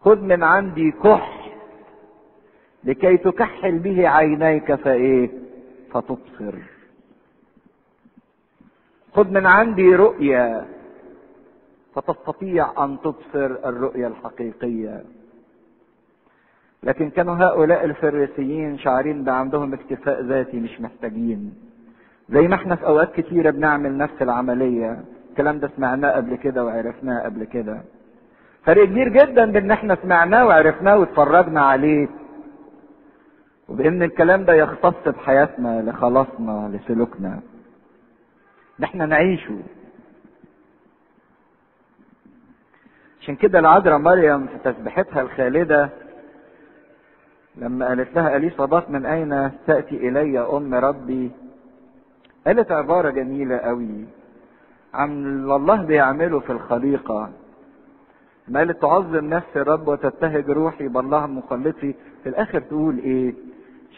خد 0.00 0.22
من 0.22 0.42
عندي 0.42 0.90
كح 0.90 1.52
لكي 2.84 3.16
تكحل 3.16 3.78
به 3.78 4.08
عينيك 4.08 4.74
فإيه؟ 4.74 5.30
فتبصر. 5.92 6.54
خد 9.14 9.30
من 9.32 9.46
عندي 9.46 9.94
رؤية 9.94 10.66
فتستطيع 11.94 12.84
أن 12.84 12.98
تبصر 13.00 13.46
الرؤية 13.68 14.06
الحقيقية. 14.06 15.04
لكن 16.82 17.10
كانوا 17.10 17.34
هؤلاء 17.36 17.84
الفريسيين 17.84 18.78
شعرين 18.78 19.24
بعندهم 19.24 19.72
اكتفاء 19.74 20.22
ذاتي 20.22 20.56
مش 20.60 20.80
محتاجين. 20.80 21.54
زي 22.28 22.48
ما 22.48 22.54
إحنا 22.54 22.76
في 22.76 22.86
أوقات 22.86 23.20
كتيرة 23.20 23.50
بنعمل 23.50 23.96
نفس 23.98 24.22
العملية. 24.22 25.04
الكلام 25.36 25.58
ده 25.58 25.70
سمعناه 25.76 26.10
قبل 26.10 26.36
كده 26.36 26.64
وعرفناه 26.64 27.20
قبل 27.24 27.44
كده. 27.44 27.80
فرق 28.64 28.84
كبير 28.84 29.08
جدا 29.08 29.50
بان 29.52 29.70
إحنا 29.70 29.96
سمعناه 30.02 30.46
وعرفناه 30.46 30.98
واتفرجنا 30.98 31.60
عليه. 31.60 32.08
وبإن 33.68 34.02
الكلام 34.02 34.44
ده 34.44 34.54
يختص 34.54 35.08
بحياتنا 35.08 35.82
لخلاصنا 35.90 36.70
لسلوكنا. 36.76 37.40
إن 38.78 38.84
إحنا 38.84 39.06
نعيشه. 39.06 39.58
عشان 43.20 43.36
كده 43.36 43.58
العذراء 43.58 43.98
مريم 43.98 44.46
في 44.46 44.58
تسبيحتها 44.72 45.22
الخالدة 45.22 45.88
لما 47.56 47.86
قالت 47.88 48.16
لها 48.16 48.36
أليصابات 48.36 48.90
من 48.90 49.06
أين 49.06 49.50
تأتي 49.66 50.08
إلي 50.08 50.40
أم 50.40 50.74
ربي؟ 50.74 51.30
قالت 52.46 52.72
عبارة 52.72 53.10
جميلة 53.10 53.56
قوي. 53.58 54.04
عن 54.94 55.26
الله 55.50 55.82
بيعمله 55.82 56.40
في 56.40 56.52
الخليقة؟ 56.52 57.30
ما 58.48 58.72
تعظم 58.72 59.24
نفس 59.24 59.56
الرب 59.56 59.88
وتبتهج 59.88 60.50
روحي 60.50 60.88
بالله 60.88 61.26
مخلصي. 61.26 61.94
في 62.22 62.28
الآخر 62.28 62.60
تقول 62.60 62.98
إيه؟ 62.98 63.34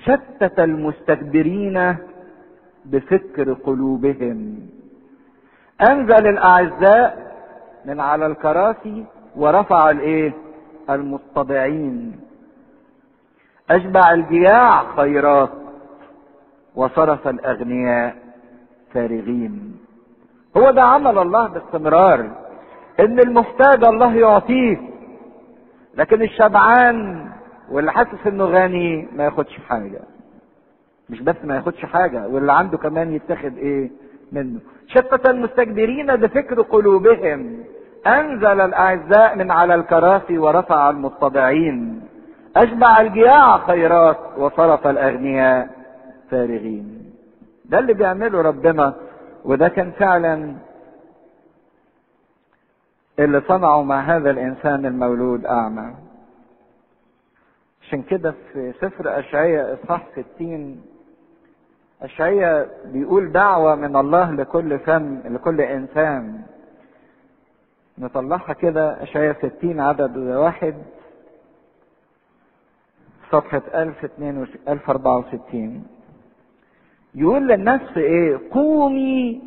شتت 0.04 0.60
المستكبرين 0.60 1.96
بفكر 2.84 3.52
قلوبهم. 3.52 4.58
أنزل 5.90 6.26
الأعزاء 6.26 7.36
من 7.84 8.00
على 8.00 8.26
الكراسي 8.26 9.04
ورفع 9.36 9.90
الإيه؟ 9.90 10.32
المتضعين 10.90 12.20
أشبع 13.70 14.12
الجياع 14.12 14.96
خيرات 14.96 15.50
وصرف 16.74 17.28
الأغنياء 17.28 18.16
فارغين. 18.94 19.76
هو 20.56 20.70
ده 20.70 20.82
عمل 20.82 21.18
الله 21.18 21.48
باستمرار 21.48 22.30
إن 23.00 23.20
المحتاج 23.20 23.84
الله 23.84 24.14
يعطيه 24.14 24.76
لكن 25.94 26.22
الشبعان 26.22 27.28
واللي 27.70 27.92
حاسس 27.92 28.26
إنه 28.26 28.44
غني 28.44 29.08
ما 29.16 29.24
ياخدش 29.24 29.58
حاجة. 29.68 30.00
مش 31.10 31.20
بس 31.20 31.34
ما 31.44 31.56
ياخدش 31.56 31.86
حاجة 31.86 32.28
واللي 32.28 32.52
عنده 32.52 32.78
كمان 32.78 33.12
يتاخد 33.12 33.58
إيه؟ 33.58 33.90
منه. 34.32 34.60
شتت 34.86 35.28
المستكبرين 35.30 36.16
بفكر 36.16 36.62
قلوبهم 36.62 37.64
أنزل 38.06 38.60
الأعزاء 38.60 39.36
من 39.36 39.50
على 39.50 39.74
الكراسي 39.74 40.38
ورفع 40.38 40.90
المتضعين 40.90 42.02
اشبع 42.56 43.00
الجياع 43.00 43.58
خيرات 43.58 44.18
وصرف 44.38 44.86
الأغنياء 44.86 45.68
فارغين. 46.30 47.12
ده 47.64 47.78
اللي 47.78 47.94
بيعمله 47.94 48.42
ربنا 48.42 48.94
وده 49.44 49.68
كان 49.68 49.90
فعلا 49.90 50.54
اللي 53.18 53.40
صنعه 53.48 53.82
مع 53.82 54.00
هذا 54.00 54.30
الإنسان 54.30 54.86
المولود 54.86 55.46
أعمى. 55.46 55.94
عشان 57.82 58.02
كده 58.02 58.34
في 58.52 58.72
سفر 58.80 59.18
اشعياء 59.18 59.74
إصحاح 59.74 60.06
60 60.36 60.82
اشعياء 62.02 62.80
بيقول 62.84 63.32
دعوة 63.32 63.74
من 63.74 63.96
الله 63.96 64.30
لكل 64.32 64.78
فم 64.78 65.20
لكل 65.24 65.60
إنسان. 65.60 66.42
نطلعها 67.98 68.52
كده 68.52 69.02
اشعياء 69.02 69.48
60 69.58 69.80
عدد 69.80 70.16
واحد 70.16 70.74
صفحة 73.32 73.62
1064 73.74 75.86
يقول 77.18 77.48
للنفس 77.48 77.96
إيه؟ 77.96 78.38
قومي 78.50 79.42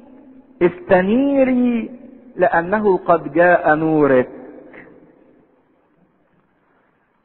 استنيري 0.61 1.91
لأنه 2.35 2.97
قد 2.97 3.33
جاء 3.33 3.75
نورك. 3.75 4.29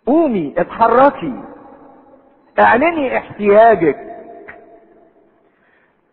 قومي 0.07 0.55
اتحركي. 0.59 1.43
اعلني 2.59 3.17
احتياجك. 3.19 4.17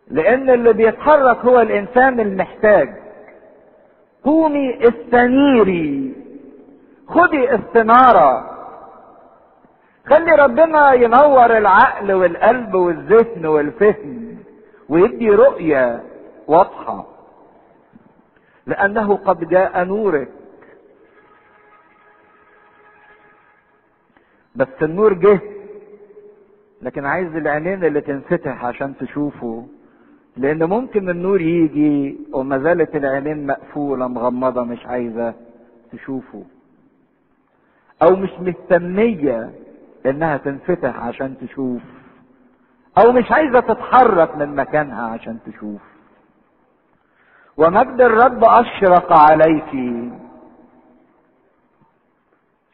لأن 0.08 0.50
اللي 0.50 0.72
بيتحرك 0.72 1.38
هو 1.38 1.60
الإنسان 1.60 2.20
المحتاج. 2.20 2.88
قومي 4.24 4.78
استنيري. 4.88 6.14
خدي 7.08 7.54
استنارة. 7.54 8.50
خلي 10.06 10.32
ربنا 10.32 10.92
ينور 10.92 11.58
العقل 11.58 12.12
والقلب 12.12 12.74
والذهن 12.74 13.46
والفهم. 13.46 14.23
ويدي 14.88 15.30
رؤية 15.30 16.02
واضحة. 16.46 17.06
لأنه 18.66 19.16
قد 19.16 19.48
جاء 19.48 19.84
نورك. 19.84 20.28
بس 24.56 24.68
النور 24.82 25.12
جه 25.14 25.40
لكن 26.82 27.04
عايز 27.04 27.36
العينين 27.36 27.84
اللي 27.84 28.00
تنفتح 28.00 28.64
عشان 28.64 28.94
تشوفه. 28.96 29.66
لأن 30.36 30.64
ممكن 30.64 31.08
النور 31.10 31.40
يجي 31.40 32.18
وما 32.32 32.58
زالت 32.58 32.96
العينين 32.96 33.46
مقفولة 33.46 34.08
مغمضة 34.08 34.64
مش 34.64 34.86
عايزة 34.86 35.34
تشوفه. 35.92 36.44
أو 38.02 38.16
مش 38.16 38.30
مهتمية 38.40 39.50
إنها 40.06 40.36
تنفتح 40.36 41.00
عشان 41.00 41.34
تشوف. 41.40 41.82
أو 42.98 43.12
مش 43.12 43.32
عايزة 43.32 43.60
تتحرك 43.60 44.36
من 44.36 44.56
مكانها 44.56 45.06
عشان 45.10 45.38
تشوف. 45.46 45.80
ومجد 47.56 48.00
الرب 48.00 48.44
أشرق 48.44 49.12
عليك. 49.12 49.72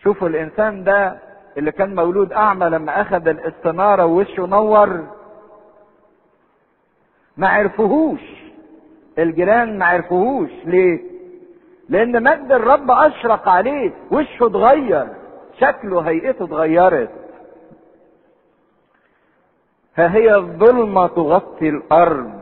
شوفوا 0.03 0.29
الإنسان 0.29 0.85
ده 0.85 1.19
اللي 1.57 1.73
كان 1.73 1.95
مولود 1.95 2.33
أعمى 2.33 2.67
لما 2.67 3.01
أخذ 3.01 3.29
الاستنارة 3.29 4.05
ووشه 4.05 4.47
نور. 4.47 5.07
ما 7.37 7.49
عرفوهوش. 7.49 8.21
الجيران 9.19 9.79
ما 9.79 9.87
عرفوهوش. 9.87 10.51
ليه؟ 10.65 11.01
لأن 11.89 12.23
مجد 12.23 12.53
الرب 12.53 12.91
أشرق 12.91 13.49
عليه. 13.49 13.93
وشه 14.11 14.47
اتغير. 14.47 15.07
شكله 15.61 16.01
هيئته 16.01 16.45
اتغيرت. 16.45 17.11
فهي 19.95 20.35
الظلمة 20.35 21.07
تغطي 21.07 21.69
الأرض 21.69 22.41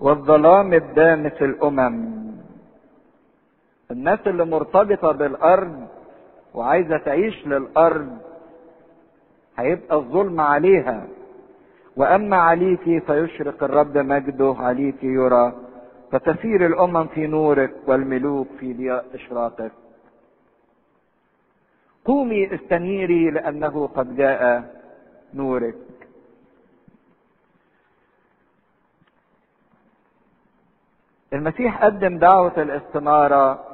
والظلام 0.00 0.72
الدامس 0.74 1.42
الأمم. 1.42 2.22
الناس 3.90 4.18
اللي 4.26 4.44
مرتبطة 4.44 5.12
بالأرض 5.12 5.88
وعايزة 6.54 6.98
تعيش 6.98 7.46
للأرض 7.46 8.18
هيبقى 9.56 9.96
الظلم 9.96 10.40
عليها. 10.40 11.06
وأما 11.96 12.36
عليك 12.36 13.04
فيشرق 13.06 13.64
الرب 13.64 13.98
مجده 13.98 14.56
عليك 14.58 15.04
يرى. 15.04 15.52
فتسير 16.12 16.66
الأمم 16.66 17.06
في 17.06 17.26
نورك 17.26 17.74
والملوك 17.86 18.48
في 18.60 18.72
ضياء 18.72 19.04
إشراقك. 19.14 19.72
قومي 22.04 22.54
استنيري 22.54 23.30
لأنه 23.30 23.86
قد 23.86 24.16
جاء. 24.16 24.81
نورك. 25.34 25.74
المسيح 31.32 31.84
قدم 31.84 32.18
دعوة 32.18 32.62
الاستنارة 32.62 33.64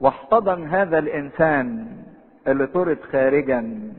واحتضن 0.00 0.66
هذا 0.66 0.98
الإنسان 0.98 1.86
اللي 2.48 2.66
طرد 2.66 2.98
خارجا 3.12 3.90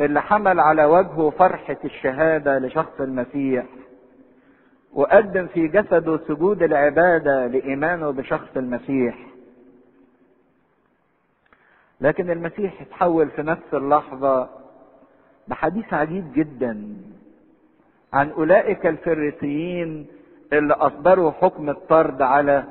اللي 0.00 0.22
حمل 0.22 0.60
على 0.60 0.84
وجهه 0.84 1.30
فرحة 1.30 1.76
الشهادة 1.84 2.58
لشخص 2.58 3.00
المسيح 3.00 3.66
وقدم 4.92 5.46
في 5.46 5.68
جسده 5.68 6.18
سجود 6.28 6.62
العبادة 6.62 7.46
لإيمانه 7.46 8.10
بشخص 8.10 8.56
المسيح. 8.56 9.18
لكن 12.00 12.30
المسيح 12.30 12.80
اتحول 12.80 13.30
في 13.30 13.42
نفس 13.42 13.74
اللحظة 13.74 14.48
بحديث 15.52 15.94
عجيب 15.94 16.32
جدا 16.34 16.86
عن 18.12 18.30
أولئك 18.30 18.86
الفريسيين 18.86 20.06
اللي 20.52 20.74
أصدروا 20.74 21.30
حكم 21.30 21.70
الطرد 21.70 22.22
على 22.22 22.64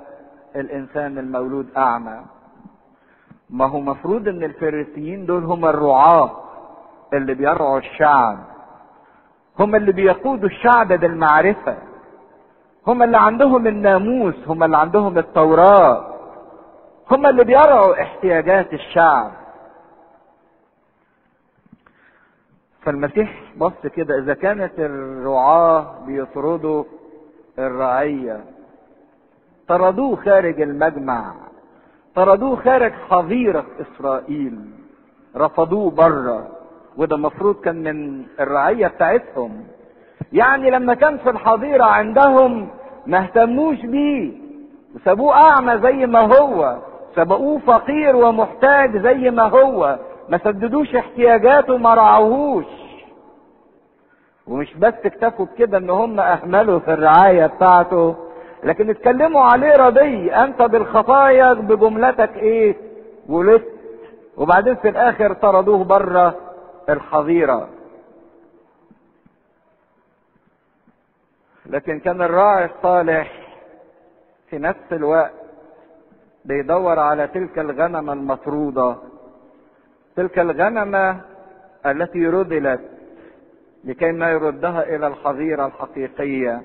الإنسان 0.55 1.17
المولود 1.17 1.67
أعمى. 1.77 2.19
ما 3.49 3.65
هو 3.65 3.79
مفروض 3.79 4.27
إن 4.27 4.43
الفريسيين 4.43 5.25
دول 5.25 5.43
هم 5.43 5.65
الرعاة 5.65 6.31
اللي 7.13 7.33
بيرعوا 7.33 7.77
الشعب. 7.79 8.37
هم 9.59 9.75
اللي 9.75 9.91
بيقودوا 9.91 10.49
الشعب 10.49 10.87
بالمعرفة. 10.93 11.77
هم 12.87 13.03
اللي 13.03 13.17
عندهم 13.17 13.67
الناموس. 13.67 14.35
هم 14.47 14.63
اللي 14.63 14.77
عندهم 14.77 15.17
التوراة. 15.17 16.07
هم 17.11 17.25
اللي 17.25 17.43
بيرعوا 17.43 18.01
احتياجات 18.01 18.73
الشعب. 18.73 19.31
فالمسيح 22.81 23.41
بص 23.57 23.87
كده 23.95 24.19
إذا 24.19 24.33
كانت 24.33 24.71
الرعاة 24.79 26.05
بيطردوا 26.05 26.83
الرعية 27.59 28.39
طردوه 29.67 30.15
خارج 30.15 30.61
المجمع 30.61 31.33
طردوه 32.15 32.55
خارج 32.55 32.91
حظيرة 33.09 33.65
إسرائيل 33.81 34.59
رفضوه 35.37 35.91
بره 35.91 36.47
وده 36.97 37.15
المفروض 37.15 37.55
كان 37.55 37.83
من 37.83 38.25
الرعية 38.39 38.87
بتاعتهم. 38.87 39.63
يعني 40.33 40.69
لما 40.69 40.93
كان 40.93 41.17
في 41.17 41.29
الحظيرة 41.29 41.83
عندهم 41.83 42.69
ما 43.07 43.23
اهتموش 43.23 43.85
بيه 43.85 44.31
وسابوه 44.95 45.33
أعمى 45.33 45.77
زي 45.77 46.05
ما 46.05 46.19
هو 46.19 46.77
سبقوه 47.15 47.59
فقير 47.59 48.15
ومحتاج 48.15 48.97
زي 48.97 49.29
ما 49.31 49.43
هو 49.43 49.99
ما 50.31 50.37
سددوش 50.37 50.95
احتياجاته 50.95 51.77
ما 51.77 51.93
رعوهوش 51.93 52.65
ومش 54.47 54.73
بس 54.73 54.93
اكتفوا 55.05 55.45
بكده 55.45 55.77
إن 55.77 55.89
هم 55.89 56.19
أهملوا 56.19 56.79
في 56.79 56.93
الرعاية 56.93 57.45
بتاعته 57.45 58.15
لكن 58.63 58.89
اتكلموا 58.89 59.41
عليه 59.41 59.75
رضي. 59.75 60.33
أنت 60.35 60.61
بالخطايا 60.61 61.53
بجملتك 61.53 62.35
إيه؟ 62.35 62.75
ولدت 63.29 63.67
وبعدين 64.37 64.75
في 64.75 64.89
الآخر 64.89 65.33
طردوه 65.33 65.83
بره 65.83 66.35
الحظيرة. 66.89 67.69
لكن 71.65 71.99
كان 71.99 72.21
الراعي 72.21 72.65
الصالح 72.65 73.31
في 74.49 74.57
نفس 74.57 74.83
الوقت 74.91 75.33
بيدور 76.45 76.99
على 76.99 77.27
تلك 77.27 77.59
الغنمة 77.59 78.13
المطرودة 78.13 78.95
تلك 80.15 80.39
الغنمة 80.39 81.21
التي 81.85 82.27
رذلت 82.27 82.81
لكي 83.83 84.11
ما 84.11 84.31
يردها 84.31 84.83
إلى 84.95 85.07
الحظيرة 85.07 85.65
الحقيقية 85.65 86.61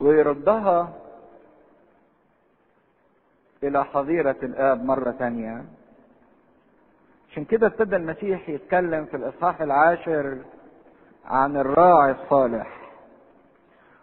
ويردها 0.00 0.92
إلى 3.62 3.84
حظيرة 3.84 4.36
الآب 4.42 4.84
مرة 4.84 5.10
تانية 5.10 5.64
عشان 7.30 7.44
كده 7.44 7.66
ابتدى 7.66 7.96
المسيح 7.96 8.48
يتكلم 8.48 9.04
في 9.04 9.16
الإصحاح 9.16 9.60
العاشر 9.60 10.38
عن 11.24 11.56
الراعي 11.56 12.10
الصالح. 12.10 12.80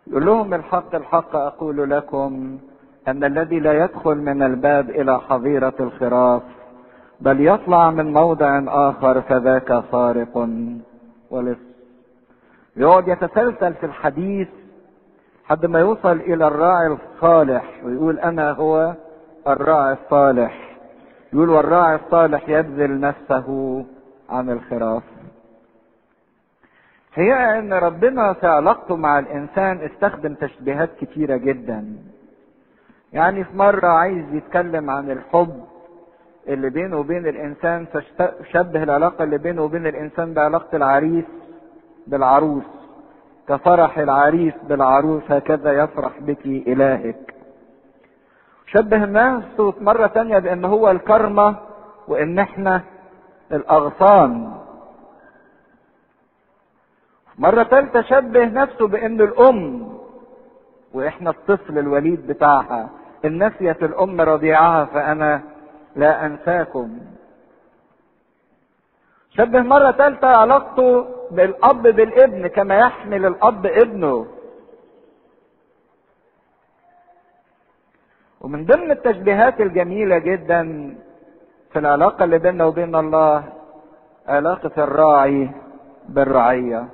يقول 0.07 0.25
لهم 0.25 0.53
الحق 0.53 0.95
الحق 0.95 1.35
أقول 1.35 1.89
لكم 1.89 2.59
أن 3.07 3.23
الذي 3.23 3.59
لا 3.59 3.83
يدخل 3.83 4.15
من 4.15 4.43
الباب 4.43 4.89
إلى 4.89 5.19
حظيرة 5.19 5.73
الخراف 5.79 6.41
بل 7.21 7.47
يطلع 7.47 7.91
من 7.91 8.13
موضع 8.13 8.63
آخر 8.67 9.21
فذاك 9.21 9.83
سارق 9.91 10.49
ولص 11.31 11.57
يقعد 12.75 13.07
يتسلسل 13.07 13.73
في 13.73 13.85
الحديث 13.85 14.47
حد 15.45 15.65
ما 15.65 15.79
يوصل 15.79 16.11
إلى 16.11 16.47
الراعي 16.47 16.87
الصالح 16.87 17.63
ويقول 17.83 18.19
أنا 18.19 18.51
هو 18.51 18.93
الراعي 19.47 19.93
الصالح. 19.93 20.77
يقول 21.33 21.49
والراعي 21.49 21.95
الصالح 21.95 22.49
يبذل 22.49 22.99
نفسه 22.99 23.85
عن 24.29 24.49
الخراف. 24.49 25.03
هي 27.13 27.59
أن 27.59 27.73
ربنا 27.73 28.33
في 28.33 28.47
علاقته 28.47 28.95
مع 28.95 29.19
الإنسان 29.19 29.77
استخدم 29.77 30.33
تشبيهات 30.33 30.89
كتيرة 31.01 31.37
جدا. 31.37 31.95
يعني 33.13 33.43
في 33.43 33.57
مرة 33.57 33.87
عايز 33.87 34.33
يتكلم 34.33 34.89
عن 34.89 35.11
الحب 35.11 35.63
اللي 36.47 36.69
بينه 36.69 36.97
وبين 36.99 37.27
الإنسان 37.27 37.85
فشبه 37.85 38.83
العلاقة 38.83 39.23
اللي 39.23 39.37
بينه 39.37 39.63
وبين 39.63 39.87
الإنسان 39.87 40.33
بعلاقة 40.33 40.75
العريس 40.77 41.25
بالعروس. 42.07 42.63
كفرح 43.47 43.97
العريس 43.97 44.53
بالعروس 44.63 45.23
هكذا 45.31 45.71
يفرح 45.83 46.11
بك 46.19 46.45
إلهك. 46.45 47.33
شبه 48.67 49.03
الناس 49.03 49.43
مرة 49.59 50.07
تانية 50.07 50.39
بأن 50.39 50.65
هو 50.65 50.91
الكرمة 50.91 51.55
وإن 52.07 52.39
إحنا 52.39 52.81
الأغصان. 53.51 54.53
مرة 57.37 57.63
تالتة 57.63 58.01
شبه 58.01 58.45
نفسه 58.45 58.87
بأن 58.87 59.21
الأم 59.21 59.96
وإحنا 60.93 61.29
الطفل 61.29 61.77
الوليد 61.77 62.27
بتاعها. 62.27 62.89
إن 63.25 63.47
نسيت 63.47 63.83
الأم 63.83 64.21
رضيعها 64.21 64.85
فأنا 64.85 65.41
لا 65.95 66.25
أنساكم. 66.25 66.99
شبه 69.29 69.61
مرة 69.61 69.91
تالتة 69.91 70.27
علاقته 70.27 71.05
بالأب 71.31 71.81
بالابن 71.81 72.47
كما 72.47 72.75
يحمل 72.77 73.25
الأب 73.25 73.65
ابنه. 73.65 74.27
ومن 78.41 78.65
ضمن 78.65 78.91
التشبيهات 78.91 79.61
الجميلة 79.61 80.17
جدا 80.17 80.95
في 81.71 81.79
العلاقة 81.79 82.23
اللي 82.23 82.39
بيننا 82.39 82.65
وبين 82.65 82.95
الله 82.95 83.43
علاقة 84.27 84.83
الراعي 84.83 85.49
بالرعية. 86.09 86.87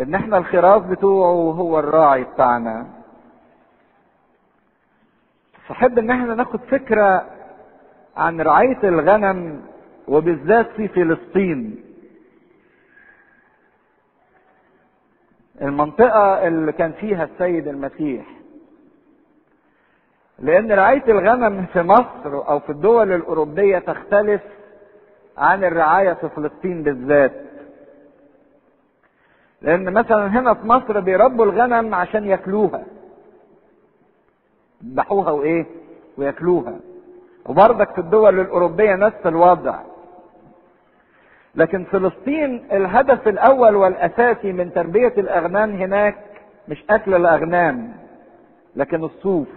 إن 0.00 0.14
إحنا 0.14 0.38
الخراف 0.38 0.82
بتوعه 0.82 1.32
وهو 1.32 1.78
الراعي 1.78 2.24
بتاعنا. 2.24 2.86
فحب 5.68 5.98
إن 5.98 6.10
إحنا 6.10 6.34
ناخد 6.34 6.60
فكرة 6.60 7.26
عن 8.16 8.40
رعاية 8.40 8.78
الغنم 8.84 9.62
وبالذات 10.08 10.68
في 10.70 10.88
فلسطين. 10.88 11.84
المنطقة 15.62 16.46
اللي 16.46 16.72
كان 16.72 16.92
فيها 16.92 17.24
السيد 17.24 17.68
المسيح. 17.68 18.26
لأن 20.38 20.72
رعاية 20.72 21.04
الغنم 21.08 21.66
في 21.72 21.82
مصر 21.82 22.48
أو 22.48 22.60
في 22.60 22.70
الدول 22.70 23.12
الأوروبية 23.12 23.78
تختلف 23.78 24.42
عن 25.38 25.64
الرعاية 25.64 26.12
في 26.12 26.28
فلسطين 26.28 26.82
بالذات. 26.82 27.49
لأن 29.62 29.92
مثلا 29.92 30.26
هنا 30.26 30.54
في 30.54 30.66
مصر 30.66 31.00
بيربوا 31.00 31.44
الغنم 31.44 31.94
عشان 31.94 32.24
ياكلوها. 32.24 32.82
يذبحوها 34.84 35.30
وإيه؟ 35.30 35.66
وياكلوها. 36.18 36.74
وبرضك 37.46 37.90
في 37.92 37.98
الدول 38.00 38.40
الأوروبية 38.40 38.94
نفس 38.94 39.26
الوضع. 39.26 39.78
لكن 41.54 41.84
فلسطين 41.84 42.64
الهدف 42.72 43.28
الأول 43.28 43.76
والأساسي 43.76 44.52
من 44.52 44.72
تربية 44.72 45.12
الأغنام 45.18 45.70
هناك 45.70 46.16
مش 46.68 46.84
أكل 46.90 47.14
الأغنام 47.14 47.92
لكن 48.76 49.04
الصوف. 49.04 49.48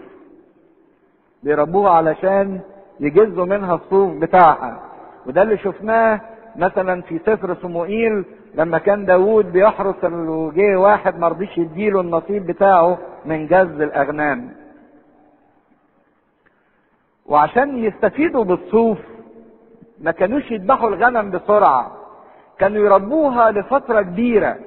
بيربوها 1.43 1.91
علشان 1.91 2.59
يجزوا 2.99 3.45
منها 3.45 3.75
الصوف 3.75 4.13
بتاعها 4.17 4.79
وده 5.25 5.41
اللي 5.41 5.57
شفناه 5.57 6.21
مثلا 6.55 7.01
في 7.01 7.19
سفر 7.19 7.55
صموئيل 7.61 8.25
لما 8.55 8.77
كان 8.77 9.05
داوود 9.05 9.51
بيحرس 9.51 10.03
وجه 10.03 10.75
واحد 10.79 11.19
ما 11.19 11.27
رضيش 11.27 11.57
يديله 11.57 12.01
النصيب 12.01 12.45
بتاعه 12.47 12.97
من 13.25 13.47
جز 13.47 13.81
الأغنام. 13.81 14.49
وعشان 17.25 17.77
يستفيدوا 17.77 18.43
بالصوف 18.43 18.97
ما 20.01 20.11
كانوش 20.11 20.51
يذبحوا 20.51 20.89
الغنم 20.89 21.31
بسرعة. 21.31 21.91
كانوا 22.59 22.85
يربوها 22.85 23.51
لفترة 23.51 24.01
كبيرة. 24.01 24.57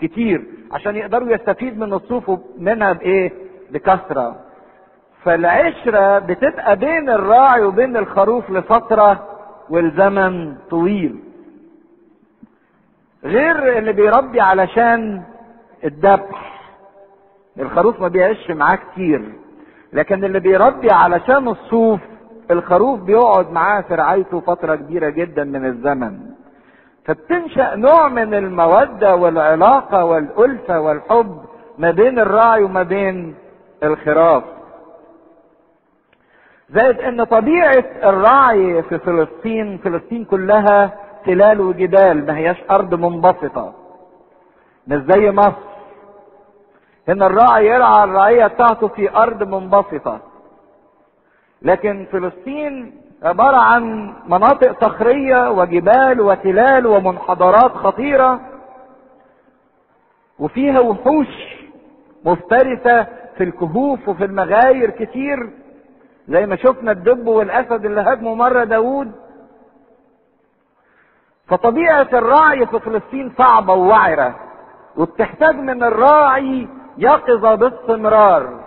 كتير. 0.00 0.44
عشان 0.72 0.96
يقدروا 0.96 1.32
يستفيد 1.32 1.78
من 1.78 1.92
الصوف 1.92 2.30
منها 2.58 2.92
بإيه؟ 2.92 3.32
بكثرة. 3.70 4.36
فالعشرة 5.22 6.18
بتبقى 6.18 6.76
بين 6.76 7.10
الراعي 7.10 7.62
وبين 7.62 7.96
الخروف 7.96 8.50
لفترة 8.50 9.28
والزمن 9.70 10.56
طويل. 10.70 11.25
غير 13.26 13.78
اللي 13.78 13.92
بيربي 13.92 14.40
علشان 14.40 15.22
الذبح. 15.84 16.60
الخروف 17.58 18.00
ما 18.00 18.08
بيعيش 18.08 18.50
معاه 18.50 18.76
كتير. 18.76 19.22
لكن 19.92 20.24
اللي 20.24 20.40
بيربي 20.40 20.90
علشان 20.90 21.48
الصوف 21.48 22.00
الخروف 22.50 23.00
بيقعد 23.00 23.52
معاه 23.52 23.80
في 23.80 23.94
رعايته 23.94 24.40
فترة 24.40 24.74
كبيرة 24.74 25.08
جدا 25.10 25.44
من 25.44 25.66
الزمن. 25.66 26.18
فبتنشأ 27.04 27.74
نوع 27.74 28.08
من 28.08 28.34
المودة 28.34 29.14
والعلاقة 29.16 30.04
والألفة 30.04 30.80
والحب 30.80 31.44
ما 31.78 31.90
بين 31.90 32.18
الراعي 32.18 32.62
وما 32.62 32.82
بين 32.82 33.34
الخراف. 33.82 34.44
زائد 36.70 37.00
إن 37.00 37.24
طبيعة 37.24 37.84
الرعي 38.02 38.82
في 38.82 38.98
فلسطين 38.98 39.78
فلسطين 39.78 40.24
كلها 40.24 41.05
تلال 41.26 41.60
وجبال 41.60 42.26
ما 42.26 42.36
هياش 42.36 42.56
أرض 42.70 42.94
منبسطة. 42.94 43.72
مش 44.86 45.02
زي 45.14 45.30
مصر. 45.30 45.66
هنا 47.08 47.26
الراعي 47.26 47.66
يرعى 47.66 48.04
الرعية 48.04 48.46
بتاعته 48.46 48.88
في 48.88 49.16
أرض 49.16 49.42
منبسطة. 49.42 50.20
لكن 51.62 52.06
فلسطين 52.12 52.94
عبارة 53.22 53.56
عن 53.56 54.14
مناطق 54.28 54.84
صخرية 54.84 55.50
وجبال 55.50 56.20
وتلال 56.20 56.86
ومنحدرات 56.86 57.72
خطيرة. 57.72 58.40
وفيها 60.38 60.80
وحوش 60.80 61.28
مفترسة 62.24 63.06
في 63.36 63.44
الكهوف 63.44 64.08
وفي 64.08 64.24
المغاير 64.24 64.90
كتير. 64.90 65.50
زي 66.28 66.46
ما 66.46 66.56
شفنا 66.56 66.92
الدب 66.92 67.26
والأسد 67.26 67.84
اللي 67.84 68.00
هاجموا 68.00 68.36
مرة 68.36 68.64
داوود. 68.64 69.12
فطبيعة 71.48 72.08
الرعي 72.12 72.66
في 72.66 72.80
فلسطين 72.80 73.32
صعبة 73.38 73.72
ووعرة 73.72 74.34
وبتحتاج 74.96 75.56
من 75.56 75.82
الراعي 75.82 76.68
يقظة 76.98 77.54
باستمرار 77.54 78.64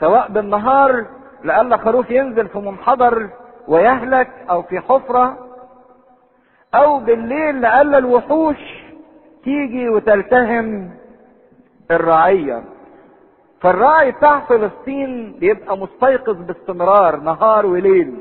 سواء 0.00 0.28
بالنهار 0.28 1.06
لألا 1.44 1.76
خروف 1.76 2.10
ينزل 2.10 2.48
في 2.48 2.58
منحدر 2.58 3.30
ويهلك 3.68 4.30
أو 4.50 4.62
في 4.62 4.80
حفرة 4.80 5.38
أو 6.74 6.98
بالليل 6.98 7.60
لألا 7.60 7.98
الوحوش 7.98 8.56
تيجي 9.44 9.88
وتلتهم 9.88 10.90
الرعية. 11.90 12.64
فالراعي 13.60 14.10
بتاع 14.12 14.40
فلسطين 14.40 15.32
بيبقى 15.40 15.78
مستيقظ 15.78 16.36
باستمرار 16.36 17.16
نهار 17.16 17.66
وليل 17.66 18.14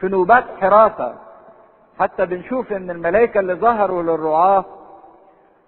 في 0.00 0.08
نوبات 0.08 0.44
حراسة. 0.60 1.14
حتى 1.98 2.26
بنشوف 2.26 2.72
إن 2.72 2.90
الملائكة 2.90 3.40
اللي 3.40 3.54
ظهروا 3.54 4.02
للرعاة 4.02 4.64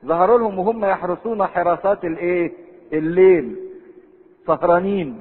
ظهروا 0.04 0.38
لهم 0.38 0.58
وهم 0.58 0.84
يحرسون 0.84 1.46
حراسات 1.46 2.04
الإيه؟ 2.04 2.52
الليل 2.92 3.56
سهرانين 4.46 5.20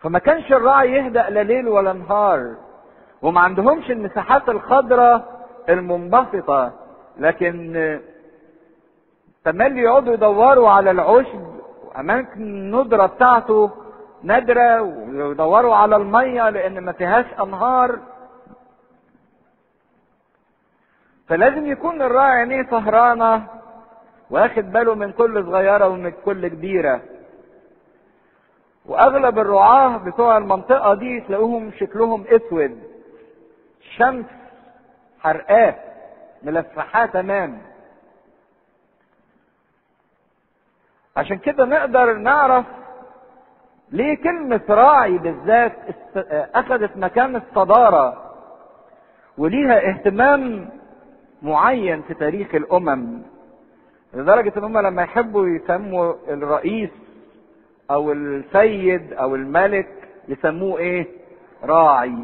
فما 0.00 0.18
كانش 0.18 0.52
الراعي 0.52 0.92
يهدأ 0.92 1.30
لا 1.30 1.42
ليل 1.42 1.68
ولا 1.68 1.92
نهار 1.92 2.54
وما 3.22 3.40
عندهمش 3.40 3.90
المساحات 3.90 4.48
الخضراء 4.48 5.46
المنبسطة 5.68 6.72
لكن 7.18 8.00
تملي 9.44 9.80
يقعدوا 9.80 10.14
يدوروا 10.14 10.70
على 10.70 10.90
العشب 10.90 11.46
واماكن 11.84 12.40
الندرة 12.42 13.06
بتاعته 13.06 13.70
نادرة 14.26 14.82
ويدوروا 14.82 15.74
على 15.74 15.96
المية 15.96 16.50
لأن 16.50 16.78
ما 16.78 16.92
فيهاش 16.92 17.26
أنهار. 17.40 17.98
فلازم 21.28 21.66
يكون 21.66 22.02
الراعي 22.02 22.38
عينيه 22.40 22.62
سهرانة 22.70 23.46
واخد 24.30 24.72
باله 24.72 24.94
من 24.94 25.12
كل 25.12 25.44
صغيرة 25.44 25.88
ومن 25.88 26.10
كل 26.24 26.48
كبيرة. 26.48 27.00
وأغلب 28.86 29.38
الرعاة 29.38 29.96
بتوع 29.96 30.36
المنطقة 30.36 30.94
دي 30.94 31.20
تلاقوهم 31.20 31.72
شكلهم 31.80 32.24
أسود 32.28 32.82
شمس 33.96 34.26
حرقاه 35.20 35.74
ملفحاه 36.42 37.06
تمام. 37.06 37.62
عشان 41.16 41.38
كده 41.38 41.64
نقدر 41.64 42.12
نعرف 42.14 42.64
ليه 43.92 44.16
كلمة 44.22 44.60
راعي 44.68 45.18
بالذات 45.18 45.72
أخذت 46.54 46.96
مكان 46.96 47.36
الصدارة 47.36 48.22
وليها 49.38 49.88
اهتمام 49.90 50.68
معين 51.42 52.02
في 52.02 52.14
تاريخ 52.14 52.54
الأمم 52.54 53.22
لدرجة 54.14 54.52
إن 54.56 54.64
هم 54.64 54.78
لما 54.78 55.02
يحبوا 55.02 55.48
يسموا 55.48 56.12
الرئيس 56.28 56.90
أو 57.90 58.12
السيد 58.12 59.12
أو 59.12 59.34
الملك 59.34 59.88
يسموه 60.28 60.78
إيه؟ 60.78 61.06
راعي 61.64 62.16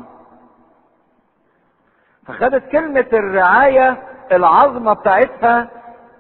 فخدت 2.27 2.69
كلمة 2.73 3.07
الرعاية 3.13 4.03
العظمة 4.33 4.93
بتاعتها 4.93 5.69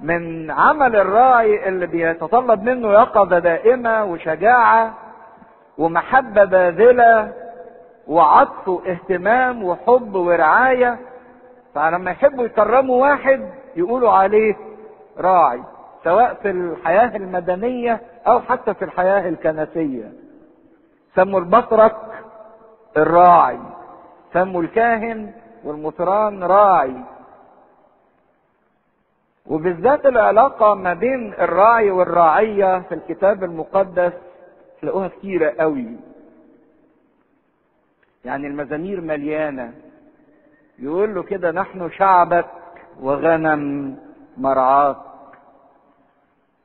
من 0.01 0.51
عمل 0.51 0.97
الراعي 0.97 1.69
اللي 1.69 1.87
بيتطلب 1.87 2.63
منه 2.63 2.93
يقظة 2.93 3.39
دائمة 3.39 4.05
وشجاعة 4.05 4.95
ومحبة 5.79 6.45
باذلة 6.45 7.33
وعطف 8.09 8.69
واهتمام 8.69 9.65
وحب 9.65 10.15
ورعاية. 10.15 10.99
فلما 11.75 12.11
يحبوا 12.11 12.45
يكرموا 12.45 13.03
واحد 13.03 13.51
يقولوا 13.77 14.11
عليه 14.11 14.57
راعي 15.19 15.63
سواء 16.05 16.35
في 16.35 16.51
الحياة 16.51 17.17
المدنية 17.17 18.01
أو 18.27 18.41
حتى 18.41 18.75
في 18.75 18.85
الحياة 18.85 19.29
الكنسية. 19.29 20.13
سموا 21.15 21.41
البطرك 21.41 21.97
الراعي 22.97 23.59
سموا 24.33 24.63
الكاهن 24.63 25.33
والمطران 25.65 26.43
راعي. 26.45 26.97
وبالذات 29.47 30.07
العلاقة 30.07 30.75
ما 30.75 30.95
بين 30.95 31.35
الراعي 31.39 31.91
والراعية 31.91 32.79
في 32.89 32.95
الكتاب 32.95 33.45
المقدس 33.45 34.13
تلاقوها 34.83 35.09
كتيرة 35.09 35.55
قوي. 35.59 35.87
يعني 38.25 38.47
المزامير 38.47 39.01
مليانة. 39.01 39.73
يقول 40.79 41.14
له 41.14 41.23
كده 41.23 41.51
نحن 41.51 41.90
شعبك 41.90 42.47
وغنم 43.01 43.97
مرعاك. 44.37 44.97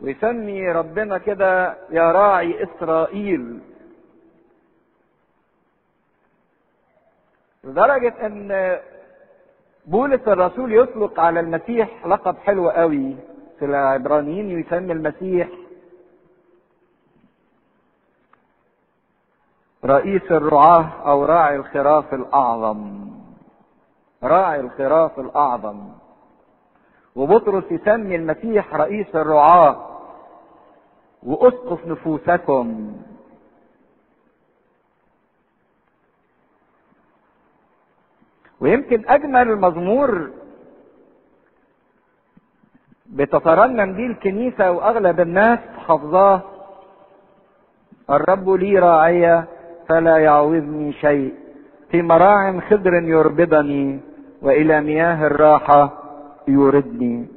ويسمي 0.01 0.71
ربنا 0.71 1.17
كده 1.17 1.77
يا 1.91 2.12
راعي 2.12 2.63
إسرائيل. 2.63 3.60
لدرجة 7.63 8.25
إن 8.25 8.80
بولس 9.86 10.27
الرسول 10.27 10.73
يطلق 10.73 11.19
على 11.19 11.39
المسيح 11.39 12.08
لقب 12.08 12.38
حلو 12.38 12.69
قوي 12.69 13.15
في 13.60 13.65
العبرانيين 13.65 14.60
يسمي 14.60 14.93
المسيح 14.93 15.47
رئيس 19.88 20.32
الرعاة 20.32 20.89
أو 21.06 21.26
راعي 21.26 21.56
الخراف 21.56 22.13
الأعظم. 22.13 23.08
راعي 24.23 24.60
الخراف 24.60 25.19
الأعظم. 25.19 25.89
وبطرس 27.15 27.63
يسمي 27.71 28.15
المسيح 28.15 28.76
رئيس 28.76 29.15
الرعاة. 29.15 29.88
وأسقف 31.23 31.88
نفوسكم. 31.88 32.97
ويمكن 38.60 39.10
أجمل 39.10 39.56
مزمور 39.56 40.32
بتترنم 43.06 43.93
بيه 43.93 44.08
الكنيسة 44.08 44.71
وأغلب 44.71 45.19
الناس 45.19 45.60
حافظاه 45.88 46.41
الرب 48.10 48.50
لي 48.50 48.80
راعية. 48.80 49.47
فلا 49.88 50.17
يعوزني 50.17 50.93
شيء. 50.93 51.34
في 51.91 52.02
مراع 52.02 52.60
خضر 52.60 52.93
يربضني 52.93 54.00
وإلى 54.41 54.82
مياه 54.82 55.28
الراحة 55.28 56.04
يوردني. 56.47 57.28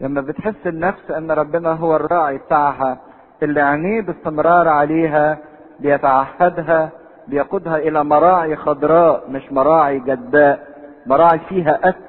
لما 0.00 0.20
بتحس 0.20 0.66
النفس 0.66 1.10
أن 1.10 1.30
ربنا 1.30 1.72
هو 1.72 1.96
الراعي 1.96 2.38
بتاعها 2.38 2.98
اللي 3.42 3.60
عينيه 3.60 4.00
باستمرار 4.00 4.68
عليها 4.68 5.38
بيتعهدها 5.80 6.90
بيقودها 7.28 7.76
إلى 7.76 8.04
مراعي 8.04 8.56
خضراء 8.56 9.30
مش 9.30 9.52
مراعي 9.52 9.98
جداء 9.98 10.68
مراعي 11.06 11.38
فيها 11.38 11.88
أكل. 11.88 12.00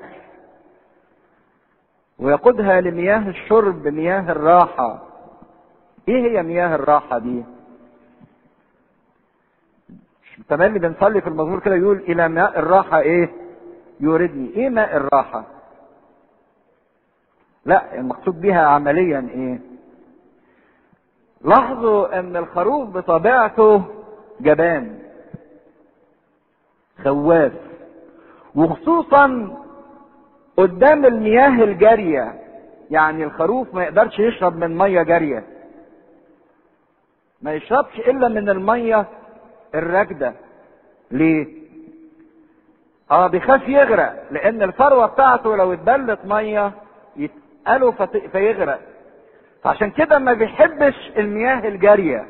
ويقودها 2.19 2.81
لمياه 2.81 3.29
الشرب 3.29 3.87
مياه 3.87 4.31
الراحة. 4.31 5.06
إيه 6.07 6.31
هي 6.31 6.43
مياه 6.43 6.75
الراحة 6.75 7.17
دي؟ 7.19 7.43
تملي 10.49 10.79
بنصلي 10.79 11.21
في 11.21 11.27
المزمور 11.27 11.59
كده 11.59 11.75
يقول 11.75 11.97
إلى 11.97 12.27
ماء 12.27 12.59
الراحة 12.59 12.99
إيه؟ 12.99 13.29
يوردني. 13.99 14.49
إيه 14.55 14.69
ماء 14.69 14.97
الراحة؟ 14.97 15.43
لا 17.65 17.95
المقصود 17.99 18.41
بها 18.41 18.61
عمليا 18.61 19.27
إيه؟ 19.33 19.59
لاحظوا 21.41 22.19
إن 22.19 22.35
الخروف 22.37 22.89
بطبيعته 22.89 23.83
جبان 24.41 24.99
خواف 27.03 27.51
وخصوصا 28.55 29.55
قدام 30.57 31.05
المياه 31.05 31.63
الجارية. 31.63 32.41
يعني 32.91 33.23
الخروف 33.23 33.73
ما 33.73 33.83
يقدرش 33.83 34.19
يشرب 34.19 34.55
من 34.57 34.77
مية 34.77 35.03
جارية. 35.03 35.43
ما 37.41 37.53
يشربش 37.53 37.99
إلا 37.99 38.27
من 38.27 38.49
المية 38.49 39.05
الراكدة. 39.75 40.33
ليه؟ 41.11 41.47
آه 43.11 43.27
بيخاف 43.27 43.69
يغرق 43.69 44.23
لأن 44.31 44.63
الفروة 44.63 45.05
بتاعته 45.05 45.55
لو 45.55 45.73
اتبلت 45.73 46.19
مية 46.25 46.71
يتقلوا 47.15 47.91
فيغرق. 48.31 48.79
فعشان 49.63 49.91
كده 49.91 50.19
ما 50.19 50.33
بيحبش 50.33 51.11
المياه 51.17 51.67
الجارية. 51.67 52.27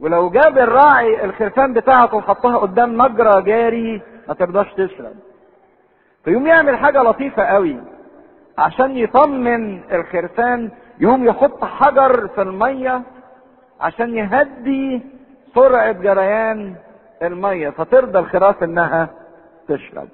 ولو 0.00 0.30
جاب 0.30 0.58
الراعي 0.58 1.24
الخرفان 1.24 1.72
بتاعته 1.72 2.16
وحطها 2.16 2.56
قدام 2.58 2.96
مجرى 2.96 3.42
جاري 3.42 4.02
ما 4.28 4.34
ترضاش 4.34 4.72
تشرب. 4.72 5.14
فيقوم 6.24 6.46
يعمل 6.46 6.76
حاجة 6.76 7.02
لطيفة 7.02 7.42
قوي. 7.42 7.80
عشان 8.58 8.96
يطمن 8.96 9.92
الخرفان 9.94 10.70
يقوم 11.00 11.24
يحط 11.24 11.64
حجر 11.64 12.28
في 12.28 12.42
المية 12.42 13.02
عشان 13.80 14.14
يهدي 14.16 15.02
سرعة 15.54 15.92
جريان 15.92 16.74
المية 17.22 17.70
فترضى 17.70 18.18
الخراف 18.18 18.62
إنها 18.62 19.08
تشرب. 19.68 20.08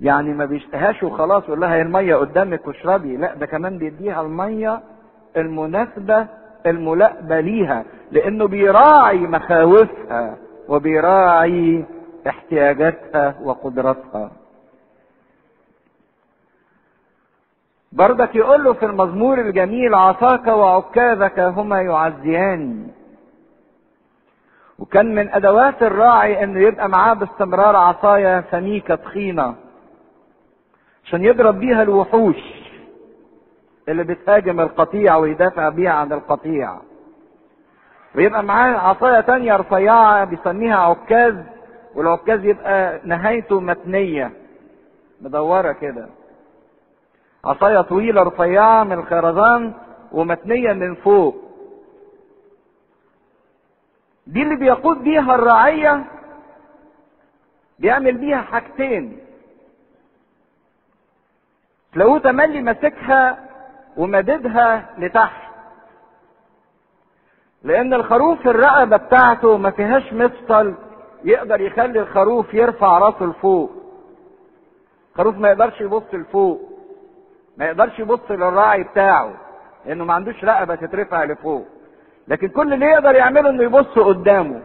يعني 0.00 0.34
ما 0.34 0.44
بيشتهاش 0.44 1.02
وخلاص 1.02 1.42
يقول 1.44 1.60
لها 1.60 1.74
هي 1.74 1.82
المية 1.82 2.14
قدامك 2.16 2.66
واشربي. 2.66 3.16
لا 3.16 3.34
ده 3.34 3.46
كمان 3.46 3.78
بيديها 3.78 4.20
المية 4.20 4.80
المناسبة 5.36 6.26
الملائبة 6.66 7.40
ليها 7.40 7.84
لأنه 8.10 8.46
بيراعي 8.46 9.18
مخاوفها 9.18 10.36
وبيراعي 10.68 11.84
احتياجاتها 12.28 13.34
وقدراتها. 13.42 14.30
بردك 17.92 18.36
يقول 18.36 18.64
له 18.64 18.72
في 18.72 18.84
المزمور 18.86 19.40
الجميل 19.40 19.94
عصاك 19.94 20.46
وعكازك 20.46 21.38
هما 21.40 21.80
يعزيان. 21.82 22.88
وكان 24.78 25.14
من 25.14 25.34
أدوات 25.34 25.82
الراعي 25.82 26.44
إنه 26.44 26.60
يبقى 26.60 26.88
معاه 26.88 27.14
باستمرار 27.14 27.76
عصايه 27.76 28.44
سميكة 28.50 28.94
تخينة 28.94 29.54
عشان 31.04 31.24
يضرب 31.24 31.58
بيها 31.60 31.82
الوحوش 31.82 32.36
اللي 33.88 34.04
بتهاجم 34.04 34.60
القطيع 34.60 35.16
ويدافع 35.16 35.68
بيها 35.68 35.90
عن 35.92 36.12
القطيع. 36.12 36.76
ويبقى 38.14 38.42
معاه 38.42 38.78
عصاية 38.78 39.20
تانية 39.20 39.56
رفيعة 39.56 40.24
بيسميها 40.24 40.76
عكاز 40.76 41.34
والعكاز 41.94 42.44
يبقى 42.44 43.00
نهايته 43.04 43.60
متنية 43.60 44.30
مدورة 45.20 45.72
كده. 45.72 46.06
عصايه 47.44 47.80
طويلة 47.80 48.22
رفيعة 48.22 48.84
من 48.84 48.92
الخرزان 48.92 49.72
ومتنية 50.12 50.72
من 50.72 50.94
فوق. 50.94 51.36
دي 54.26 54.42
اللي 54.42 54.56
بيقود 54.56 54.96
بيها 55.02 55.34
الرعية 55.34 56.04
بيعمل 57.78 58.18
بيها 58.18 58.40
حاجتين. 58.42 59.18
تلاقوه 61.92 62.18
تملي 62.18 62.62
ماسكها 62.62 63.48
ومددها 63.96 64.90
لتحت. 64.98 65.52
لأن 67.62 67.94
الخروف 67.94 68.46
الرقبة 68.46 68.96
بتاعته 68.96 69.56
ما 69.56 69.70
فيهاش 69.70 70.12
مفصل 70.12 70.74
يقدر 71.24 71.60
يخلي 71.60 72.00
الخروف 72.00 72.54
يرفع 72.54 72.98
راسه 72.98 73.24
لفوق. 73.24 73.70
الخروف 75.12 75.36
ما 75.36 75.48
يقدرش 75.48 75.80
يبص 75.80 76.14
لفوق. 76.14 76.71
ما 77.56 77.64
يقدرش 77.64 77.98
يبص 77.98 78.30
للراعي 78.30 78.82
بتاعه 78.82 79.32
لأنه 79.86 80.04
ما 80.04 80.14
عندوش 80.14 80.44
رقبة 80.44 80.74
تترفع 80.74 81.24
لفوق. 81.24 81.66
لكن 82.28 82.48
كل 82.48 82.72
اللي 82.72 82.86
يقدر 82.86 83.14
يعمله 83.14 83.50
إنه 83.50 83.62
يبص 83.62 83.98
قدامه. 83.98 84.62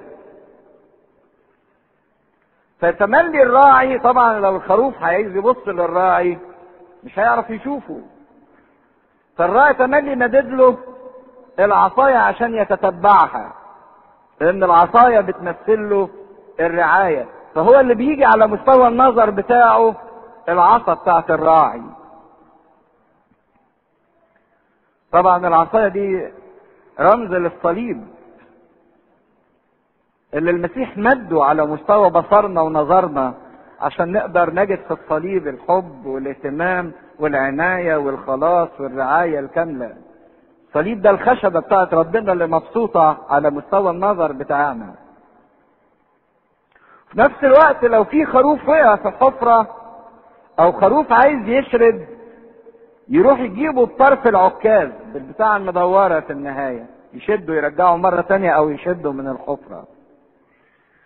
فتملي 2.80 3.44
الراعي 3.44 4.00
طبعا 4.00 4.40
لو 4.40 4.56
الخروف 4.56 5.04
عايز 5.04 5.36
يبص 5.36 5.68
للراعي 5.68 6.38
مش 7.04 7.20
هيعرف 7.20 7.50
يشوفه. 7.50 8.02
فالراعي 9.38 9.74
تملي 9.74 10.16
مدد 10.16 10.46
له 10.50 10.78
العصاية 11.60 12.18
عشان 12.18 12.56
يتتبعها 12.56 13.54
لأن 14.42 14.64
العصاية 14.64 15.20
بتمثل 15.20 15.90
له 15.90 16.10
الرعاية. 16.60 17.26
فهو 17.56 17.80
اللي 17.80 17.96
بيجي 17.96 18.26
على 18.26 18.48
مستوى 18.48 18.88
النظر 18.88 19.30
بتاعه 19.30 19.96
العصا 20.50 20.94
بتاعت 20.94 21.32
الراعي 21.32 21.82
طبعا 25.18 25.48
العصاية 25.48 25.88
دي 25.88 26.28
رمز 27.00 27.32
للصليب 27.32 28.08
اللي 30.34 30.52
المسيح 30.52 30.98
مده 30.98 31.44
على 31.44 31.66
مستوى 31.66 32.10
بصرنا 32.10 32.62
ونظرنا 32.62 33.34
عشان 33.82 34.12
نقدر 34.12 34.54
نجد 34.54 34.80
في 34.88 34.92
الصليب 34.92 35.48
الحب 35.48 36.06
والاهتمام 36.06 36.92
والعناية 37.20 37.96
والخلاص 37.96 38.70
والرعاية 38.80 39.40
الكاملة. 39.40 39.96
الصليب 40.68 41.02
ده 41.02 41.10
الخشبة 41.10 41.60
بتاعت 41.60 41.94
ربنا 41.94 42.34
اللي 42.34 42.48
مبسوطة 42.48 43.18
على 43.30 43.50
مستوى 43.50 43.92
النظر 43.92 44.32
بتاعنا. 44.32 44.96
في 47.12 47.20
نفس 47.20 47.44
الوقت 47.44 47.84
لو 47.86 48.04
في 48.04 48.26
خروف 48.26 48.70
وقع 48.70 48.96
في 48.96 49.10
حفرة 49.10 49.68
أو 50.60 50.72
خروف 50.72 51.12
عايز 51.12 51.48
يشرد 51.48 52.17
يروح 53.10 53.40
يجيبه 53.40 53.86
بطرف 53.86 54.28
العكاز 54.28 54.90
بالبتاع 55.14 55.58
المدورة 55.58 56.20
في 56.20 56.34
النهاية 56.34 56.86
يشده 57.14 57.54
يرجعه 57.54 57.96
مرة 57.96 58.22
تانية 58.22 58.50
أو 58.52 58.70
يشده 58.70 59.12
من 59.12 59.28
الحفرة. 59.28 59.88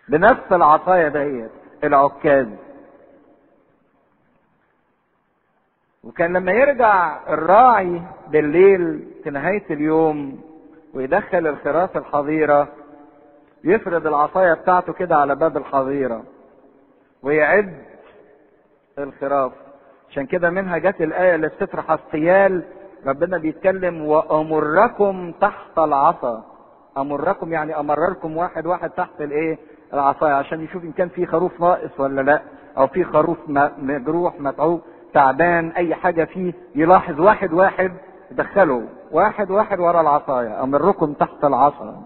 بنفس 0.09 0.51
العصاية 0.51 1.07
ديت 1.07 1.51
العكاز. 1.83 2.47
وكان 6.03 6.33
لما 6.37 6.51
يرجع 6.51 7.19
الراعي 7.33 8.01
بالليل 8.27 9.07
في 9.23 9.29
نهاية 9.29 9.63
اليوم 9.69 10.41
ويدخل 10.93 11.47
الخراف 11.47 11.97
الحظيرة 11.97 12.67
يفرد 13.63 14.07
العصاية 14.07 14.53
بتاعته 14.53 14.93
كده 14.93 15.15
على 15.15 15.35
باب 15.35 15.57
الحظيرة 15.57 16.23
ويعد 17.23 17.83
الخراف 18.99 19.51
عشان 20.11 20.25
كده 20.25 20.49
منها 20.49 20.77
جت 20.77 21.01
الآية 21.01 21.35
اللي 21.35 21.47
بتطرح 21.47 21.91
الثيال 21.91 22.63
ربنا 23.07 23.37
بيتكلم 23.37 24.01
وأمركم 24.05 25.31
تحت 25.41 25.77
العصا. 25.77 26.43
أمركم 26.97 27.53
يعني 27.53 27.79
أمرركم 27.79 28.37
واحد 28.37 28.65
واحد 28.65 28.89
تحت 28.89 29.21
الإيه؟ 29.21 29.57
العصاية 29.93 30.33
عشان 30.33 30.61
يشوف 30.63 30.83
إن 30.83 30.91
كان 30.91 31.09
في 31.09 31.25
خروف 31.25 31.61
ناقص 31.61 31.99
ولا 31.99 32.21
لأ 32.21 32.41
أو 32.77 32.87
في 32.87 33.03
خروف 33.03 33.37
مجروح 33.77 34.39
متعوب 34.39 34.81
تعبان 35.13 35.69
أي 35.71 35.95
حاجة 35.95 36.23
فيه 36.23 36.53
يلاحظ 36.75 37.19
واحد 37.19 37.53
واحد 37.53 37.91
يدخله 38.31 38.87
واحد 39.11 39.51
واحد 39.51 39.79
ورا 39.79 40.01
العصاية 40.01 40.63
أمركم 40.63 41.13
تحت 41.13 41.43
العصا. 41.43 42.01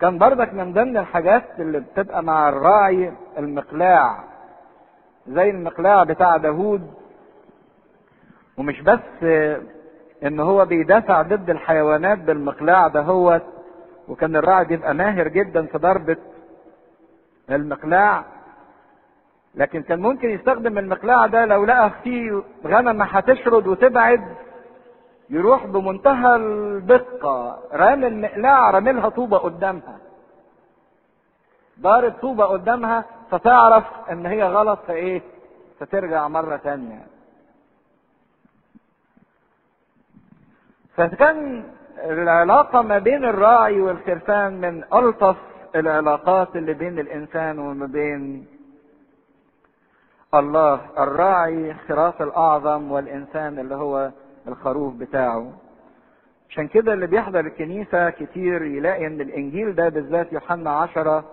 كان 0.00 0.18
بردك 0.18 0.54
من 0.54 0.72
ضمن 0.72 0.96
الحاجات 0.96 1.44
اللي 1.58 1.80
بتبقى 1.80 2.22
مع 2.22 2.48
الراعي 2.48 3.12
المقلاع. 3.38 4.29
زي 5.26 5.50
المقلاع 5.50 6.04
بتاع 6.04 6.36
داوود. 6.36 6.90
ومش 8.58 8.80
بس 8.80 9.22
إن 10.24 10.40
هو 10.40 10.64
بيدافع 10.64 11.22
ضد 11.22 11.50
الحيوانات 11.50 12.18
بالمقلاع 12.18 12.88
دهوت 12.88 13.42
وكان 14.08 14.36
الراعي 14.36 14.64
بيبقى 14.64 14.94
ماهر 14.94 15.28
جدا 15.28 15.66
في 15.66 15.78
ضربة 15.78 16.16
المقلاع. 17.50 18.24
لكن 19.54 19.82
كان 19.82 20.00
ممكن 20.00 20.30
يستخدم 20.30 20.78
المقلاع 20.78 21.26
ده 21.26 21.44
لو 21.44 21.64
لقى 21.64 21.90
فيه 22.04 22.42
غنم 22.66 23.02
هتشرد 23.02 23.66
وتبعد 23.66 24.20
يروح 25.30 25.66
بمنتهى 25.66 26.36
الدقة. 26.36 27.58
رامي 27.72 28.06
المقلاع 28.06 28.70
راملها 28.70 29.08
طوبة 29.08 29.38
قدامها. 29.38 29.98
ضارب 31.80 32.12
طوبة 32.12 32.44
قدامها 32.44 33.04
فتعرف 33.30 33.84
إن 34.10 34.26
هي 34.26 34.42
غلط 34.42 34.78
فإيه؟ 34.86 35.22
فترجع 35.80 36.28
مرة 36.28 36.56
تانية. 36.56 37.06
فكان 40.96 41.64
العلاقة 42.04 42.82
ما 42.82 42.98
بين 42.98 43.24
الراعي 43.24 43.80
والخرفان 43.80 44.60
من 44.60 44.84
ألطف 44.94 45.36
العلاقات 45.76 46.56
اللي 46.56 46.72
بين 46.74 46.98
الإنسان 46.98 47.58
وما 47.58 47.86
بين 47.86 48.46
الله. 50.34 50.80
الراعي 50.98 51.74
خراف 51.74 52.22
الأعظم 52.22 52.92
والإنسان 52.92 53.58
اللي 53.58 53.74
هو 53.74 54.10
الخروف 54.48 54.94
بتاعه. 54.94 55.52
عشان 56.50 56.68
كده 56.68 56.92
اللي 56.92 57.06
بيحضر 57.06 57.40
الكنيسة 57.40 58.10
كتير 58.10 58.62
يلاقي 58.62 59.06
إن 59.06 59.20
الإنجيل 59.20 59.74
ده 59.74 59.88
بالذات 59.88 60.32
يوحنا 60.32 60.70
عشرة 60.70 61.24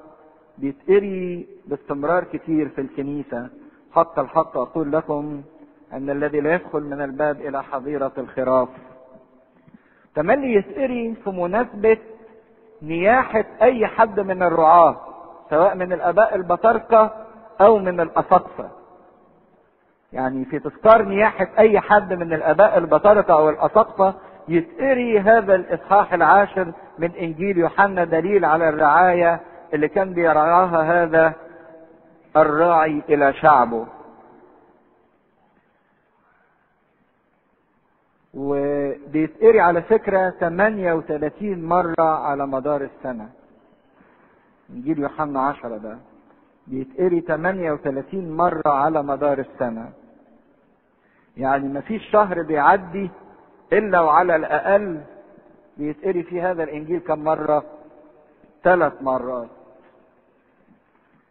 بيتقري 0.57 1.47
باستمرار 1.67 2.23
كتير 2.23 2.69
في 2.69 2.81
الكنيسة 2.81 3.49
حق 3.91 4.19
الحق 4.19 4.57
أقول 4.57 4.91
لكم 4.91 5.41
أن 5.93 6.09
الذي 6.09 6.39
لا 6.39 6.53
يدخل 6.53 6.83
من 6.83 7.01
الباب 7.01 7.41
إلى 7.41 7.63
حظيرة 7.63 8.11
الخراف. 8.17 8.69
تملي 10.15 10.53
يتقري 10.53 11.15
في 11.23 11.29
مناسبة 11.29 11.97
نياحة 12.81 13.45
أي 13.61 13.87
حد 13.87 14.19
من 14.19 14.43
الرعاة 14.43 14.95
سواء 15.49 15.75
من 15.75 15.93
الآباء 15.93 16.35
البطاركة 16.35 17.11
أو 17.61 17.77
من 17.79 17.99
الأساقفة. 17.99 18.69
يعني 20.13 20.45
في 20.45 20.59
تذكار 20.59 21.01
نياحة 21.01 21.47
أي 21.59 21.79
حد 21.79 22.13
من 22.13 22.33
الآباء 22.33 22.77
البطاركة 22.77 23.33
أو 23.33 23.49
الأساقفة 23.49 24.13
يتقري 24.47 25.19
هذا 25.19 25.55
الإصحاح 25.55 26.13
العاشر 26.13 26.71
من 26.99 27.11
إنجيل 27.11 27.57
يوحنا 27.57 28.03
دليل 28.03 28.45
على 28.45 28.69
الرعاية 28.69 29.39
اللي 29.73 29.87
كان 29.87 30.13
بيرعاها 30.13 31.03
هذا 31.03 31.33
الراعي 32.35 33.01
إلى 33.09 33.33
شعبه. 33.33 33.87
وبيتقري 38.33 39.59
على 39.59 39.81
فكرة 39.81 40.29
38 40.29 41.63
مرة 41.65 41.93
على 41.99 42.47
مدار 42.47 42.81
السنة. 42.81 43.29
انجيل 44.69 44.99
يوحنا 44.99 45.41
10 45.41 45.77
ده. 45.77 45.97
بيتقري 46.67 47.21
38 47.21 48.31
مرة 48.37 48.69
على 48.69 49.03
مدار 49.03 49.39
السنة. 49.39 49.89
يعني 51.37 51.67
مفيش 51.67 52.09
شهر 52.11 52.41
بيعدي 52.41 53.09
إلا 53.73 53.99
وعلى 54.01 54.35
الأقل 54.35 55.01
بيتقري 55.77 56.23
في 56.23 56.41
هذا 56.41 56.63
الإنجيل 56.63 56.99
كم 56.99 57.23
مرة؟ 57.23 57.63
ثلاث 58.63 59.01
مرات. 59.01 59.49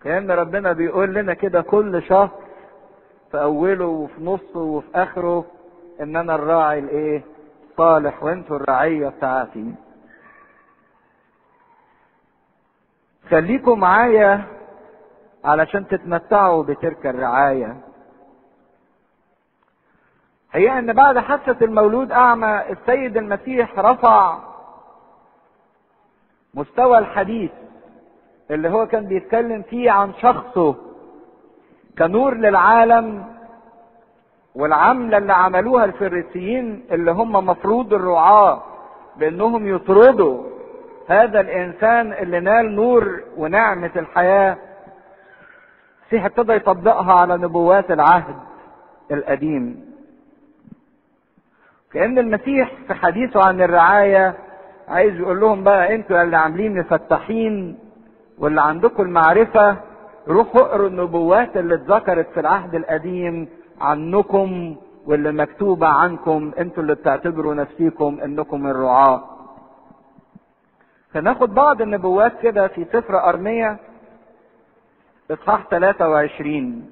كأن 0.07 0.31
ربنا 0.31 0.73
بيقول 0.73 1.15
لنا 1.15 1.35
كده 1.35 1.63
كل 1.63 2.03
شهر 2.03 2.31
في 3.31 3.43
أوله 3.43 3.85
وفي 3.87 4.25
نصه 4.25 4.59
وفي 4.61 4.89
آخره 4.95 5.45
ان 6.01 6.17
أنا 6.17 6.35
الراعي 6.35 6.79
الإيه؟ 6.79 7.23
صالح 7.77 8.23
وأنتوا 8.23 8.57
الرعية 8.57 9.09
بتاعتي 9.09 9.75
خليكم 13.31 13.81
معايا 13.81 14.45
علشان 15.45 15.89
تتمتعوا 15.89 16.63
بتلك 16.65 17.07
الرعاية. 17.07 17.77
هي 20.53 20.79
إن 20.79 20.93
بعد 20.93 21.19
حادثة 21.19 21.65
المولود 21.65 22.13
أعمى 22.13 22.63
السيد 22.71 23.17
المسيح 23.17 23.79
رفع 23.79 24.39
مستوى 26.55 26.99
الحديث. 26.99 27.51
اللي 28.51 28.69
هو 28.69 28.87
كان 28.87 29.07
بيتكلم 29.07 29.63
فيه 29.63 29.91
عن 29.91 30.13
شخصه 30.15 30.75
كنور 31.99 32.35
للعالم 32.35 33.25
والعملة 34.55 35.19
اللي 35.19 35.33
عملوها 35.33 35.85
الفريسيين 35.85 36.85
اللي 36.91 37.11
هم 37.11 37.33
مفروض 37.33 37.95
الرعاة 37.95 38.63
بأنهم 39.17 39.75
يطردوا 39.75 40.43
هذا 41.09 41.41
الإنسان 41.41 42.13
اللي 42.13 42.41
نال 42.41 42.75
نور 42.75 43.21
ونعمة 43.37 43.91
الحياة. 43.97 44.57
المسيح 46.03 46.25
ابتدى 46.25 46.53
يطبقها 46.53 47.13
على 47.13 47.37
نبوات 47.37 47.91
العهد 47.91 48.35
القديم. 49.11 49.95
كأن 51.93 52.19
المسيح 52.19 52.71
في 52.87 52.95
حديثه 52.95 53.45
عن 53.45 53.63
الرعاية 53.63 54.35
عايز 54.89 55.15
يقول 55.21 55.41
لهم 55.41 55.65
بقى 55.65 55.95
أنتوا 55.95 56.23
اللي 56.23 56.37
عاملين 56.37 56.79
مفتحين 56.79 57.79
واللي 58.39 58.61
عندكم 58.61 59.03
المعرفة 59.03 59.77
روحوا 60.29 60.61
اقروا 60.61 60.89
النبوات 60.89 61.57
اللي 61.57 61.75
اتذكرت 61.75 62.29
في 62.35 62.41
العهد 62.41 62.75
القديم 62.75 63.49
عنكم 63.81 64.77
واللي 65.07 65.33
مكتوبة 65.33 65.87
عنكم 65.87 66.53
أنتوا 66.59 66.83
اللي 66.83 66.95
بتعتبروا 66.95 67.55
نفسيكم 67.55 68.21
انكم 68.25 68.67
الرعاة. 68.67 69.25
فناخد 71.13 71.55
بعض 71.55 71.83
النبوات 71.83 72.33
كده 72.43 72.69
في 72.69 72.85
سفر 72.85 73.29
أرمية 73.29 73.79
إصحاح 75.31 75.67
23 75.71 76.91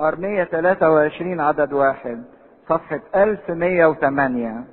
أرمية 0.00 0.44
23 0.44 1.40
عدد 1.40 1.72
واحد. 1.72 2.24
صفحة 2.68 3.00
1108 3.14 4.64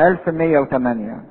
1108 0.00 1.24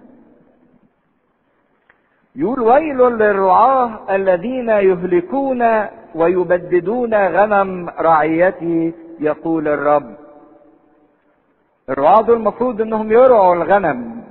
يقول 2.36 2.60
ويل 2.60 2.98
للرعاة 2.98 4.16
الذين 4.16 4.70
يهلكون 4.70 5.86
ويبددون 6.16 7.14
غنم 7.28 7.90
رعيتي 8.00 8.94
يقول 9.20 9.68
الرب. 9.68 10.16
الرعاة 11.90 12.22
دول 12.22 12.38
المفروض 12.38 12.82
إنهم 12.82 13.12
يرعوا 13.12 13.56
الغنم 13.56 14.22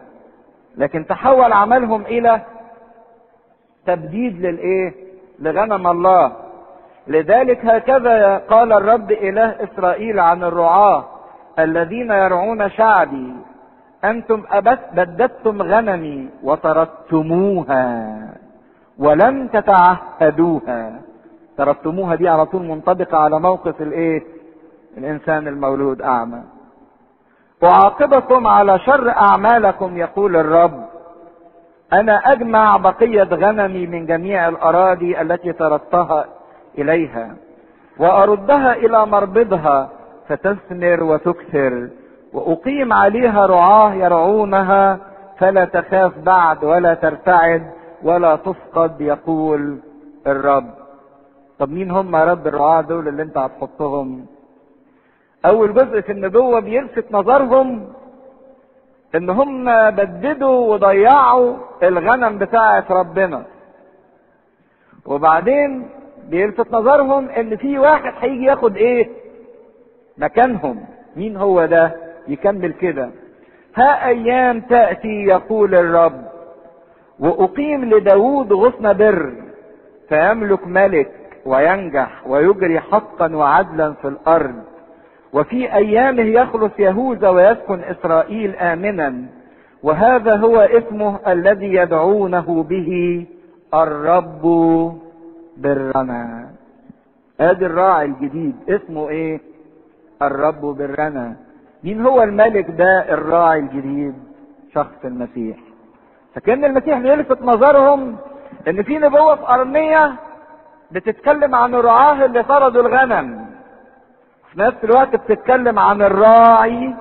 لكن 0.77 1.07
تحول 1.07 1.53
عملهم 1.53 2.03
إلى 2.03 2.41
تبديد 3.87 4.41
للإيه؟ 4.47 4.95
لغنم 5.39 5.87
الله. 5.87 6.33
لذلك 7.07 7.67
هكذا 7.67 8.37
قال 8.37 8.73
الرب 8.73 9.11
إله 9.11 9.57
إسرائيل 9.65 10.21
عن 10.21 10.45
الرعاة 10.45 11.05
الذين 11.59 12.11
يرعون 12.11 12.71
شعبي. 12.71 13.33
أبت 14.05 14.81
بددتم 14.93 15.63
غنمي 15.63 16.29
وطردتموها 16.43 18.19
ولم 18.99 19.49
تتعهدوها. 19.49 21.01
طردتموها 21.57 22.15
دي 22.15 22.29
على 22.29 22.47
طول 22.47 22.63
منطبقة 22.63 23.19
على 23.19 23.41
موقف 23.41 23.83
الإيه؟ 23.83 24.23
الإنسان 24.99 25.49
المولود 25.49 26.03
أعمى. 26.03 26.43
أعاقبكم 27.65 28.47
على 28.47 28.79
شر 28.79 29.11
أعمالكم 29.11 29.97
يقول 29.97 30.37
الرب. 30.37 30.85
أنا 31.93 32.17
أجمع 32.17 32.77
بقية 32.77 33.23
غنمي 33.23 33.87
من 33.87 34.07
جميع 34.07 34.49
الأراضي 34.49 35.21
التي 35.21 35.53
طردتها 35.53 36.25
إليها 36.79 37.37
وأردها 37.99 38.73
إلى 38.73 39.07
مربضها 39.07 39.89
فتثمر 40.29 41.03
وتكثر. 41.03 41.89
وأقيم 42.33 42.93
عليها 42.93 43.47
رعاه 43.47 43.95
يرعونها 43.95 44.99
فلا 45.39 45.65
تخاف 45.65 46.19
بعد 46.19 46.65
ولا 46.65 46.95
ترتعد 46.95 47.71
ولا 48.03 48.37
تفقد 48.37 49.01
يقول 49.01 49.79
الرب. 50.27 50.71
طب 51.59 51.71
مين 51.71 51.91
هم 51.91 52.17
يا 52.17 52.25
رب 52.25 52.47
الرعاة 52.47 52.81
دول 52.81 53.09
اللي 53.09 53.23
انت 53.23 53.39
هتحطهم؟ 53.39 54.27
أول 55.47 55.75
جزء 55.75 56.01
في 56.01 56.13
النبوة 56.13 56.61
بيلفت 56.61 57.13
نظرهم 57.13 57.89
إن 59.15 59.31
هم 59.31 59.91
بددوا 59.91 60.73
وضيعوا 60.75 61.57
الغنم 61.83 62.39
بتاعة 62.39 62.85
ربنا. 62.91 63.45
وبعدين 65.07 65.89
بيلفت 66.29 66.73
نظرهم 66.73 67.29
إن 67.29 67.57
في 67.57 67.79
واحد 67.79 68.13
هيجي 68.21 68.45
ياخد 68.45 68.77
إيه؟ 68.77 69.09
مكانهم. 70.19 70.85
مين 71.17 71.37
هو 71.37 71.67
ده؟ 71.67 72.08
يكمل 72.29 72.73
كده. 72.73 73.11
ها 73.75 74.07
أيام 74.07 74.61
تأتي 74.61 75.25
يقول 75.25 75.75
الرب 75.75 76.23
وأقيم 77.19 77.85
لداود 77.85 78.53
غصن 78.53 78.93
بر 78.93 79.33
فيملك 80.09 80.67
ملك 80.67 81.11
وينجح 81.47 82.27
ويجري 82.27 82.81
حقا 82.81 83.37
وعدلا 83.37 83.93
في 83.93 84.09
الأرض. 84.09 84.55
وفي 85.33 85.75
أيامه 85.75 86.23
يخلص 86.23 86.73
يهوذا 86.79 87.29
ويسكن 87.29 87.81
إسرائيل 87.85 88.57
امنا. 88.57 89.25
وهذا 89.83 90.37
هو 90.37 90.61
اسمه 90.61 91.19
الذي 91.33 91.75
يدعونه 91.75 92.63
به 92.63 93.27
الرب 93.75 94.43
برنا 95.57 96.51
آدي 97.41 97.67
الراعي 97.67 98.07
الجديد 98.07 98.57
اسمه 98.69 99.09
إيه؟ 99.09 99.41
الرب 100.23 100.61
برنا 100.61 101.37
مين 101.85 102.07
هو 102.07 102.23
الملك 102.23 102.71
ده؟ 102.71 103.13
الراعي 103.15 103.59
الجديد 103.59 104.15
شخص 104.75 105.05
المسيح. 105.05 105.57
فكان 106.35 106.65
المسيح 106.65 106.99
بيلفت 106.99 107.43
نظرهم 107.43 108.17
إن 108.69 108.83
في 108.83 108.99
نبوة 108.99 109.35
في 109.37 109.49
ارمية 109.55 110.15
بتتكلم 110.91 111.55
عن 111.55 111.75
الرعاه 111.75 112.25
اللي 112.25 112.43
طردوا 112.43 112.83
الغنم. 112.83 113.47
في 114.53 114.61
نفس 114.61 114.77
الوقت 114.85 115.17
بتتكلم 115.17 115.79
عن 115.79 116.03
الراعي 116.03 116.95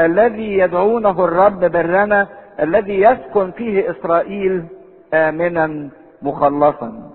الذي 0.00 0.58
يدعونه 0.58 1.24
الرب 1.24 1.60
برنا 1.64 2.26
الذي 2.60 3.00
يسكن 3.00 3.50
فيه 3.50 3.90
إسرائيل 3.90 4.64
امنا 5.14 5.88
مخلصا. 6.22 7.10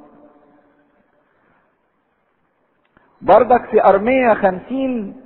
بردك 3.22 3.66
في 3.66 3.84
ارمية 3.86 4.34
خمسين 4.34 5.23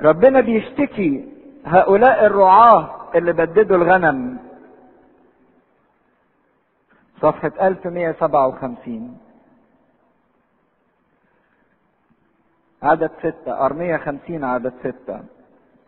ربنا 0.00 0.40
بيشتكي 0.40 1.28
هؤلاء 1.66 2.26
الرعاة 2.26 2.90
اللي 3.14 3.32
بددوا 3.32 3.76
الغنم. 3.76 4.38
صفحة 7.20 7.52
1157 7.60 9.18
عدد 12.82 13.10
ستة. 13.18 13.66
أرمية 13.66 13.96
خمسين 13.96 14.44
عدد 14.44 14.72
ستة. 14.80 15.20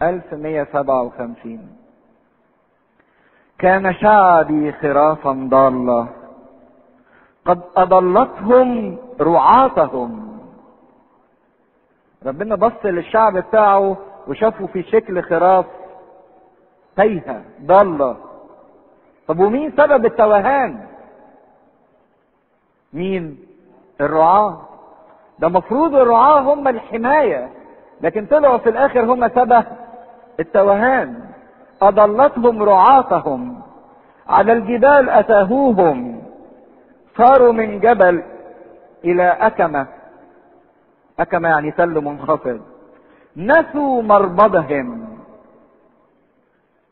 ألف 0.03 0.35
مية 0.35 0.69
سبعة 0.73 1.03
وخمسين. 1.03 1.77
كان 3.59 3.95
شعبي 3.95 4.73
خرافا 4.73 5.33
ضالة 5.33 6.09
قد 7.45 7.61
أضلتهم 7.77 8.99
رعاتهم. 9.21 10.28
ربنا 12.27 12.55
بص 12.57 12.73
للشعب 12.85 13.37
بتاعه 13.37 13.97
وشافه 14.27 14.67
في 14.67 14.83
شكل 14.83 15.23
خراف 15.23 15.67
تايهة 16.97 17.43
ضالة. 17.63 18.17
طب 19.29 19.41
ومين 19.41 19.73
سبب 19.77 20.07
التوهان؟ 20.07 20.87
مين؟ 22.93 23.39
الرعاة. 24.01 24.61
ده 25.39 25.49
مفروض 25.49 25.95
الرعاة 25.95 26.41
هم 26.41 26.69
الحماية 26.69 27.49
لكن 28.01 28.27
طلعوا 28.27 28.59
في 28.59 28.69
الآخر 28.69 29.01
هم 29.01 29.29
سبب 29.29 29.65
التوهان. 30.41 31.29
أضلتهم 31.83 32.63
رعاتهم. 32.63 33.63
على 34.29 34.53
الجبال 34.53 35.11
أتاهوهم. 35.11 36.23
صاروا 37.19 37.53
من 37.53 37.81
جبل 37.81 38.23
إلى 39.05 39.29
أكمة. 39.41 39.87
أكما 41.21 41.49
يعني 41.49 41.71
تل 41.71 42.05
منخفض. 42.05 42.61
نسوا 43.37 44.03
مربضهم 44.03 45.09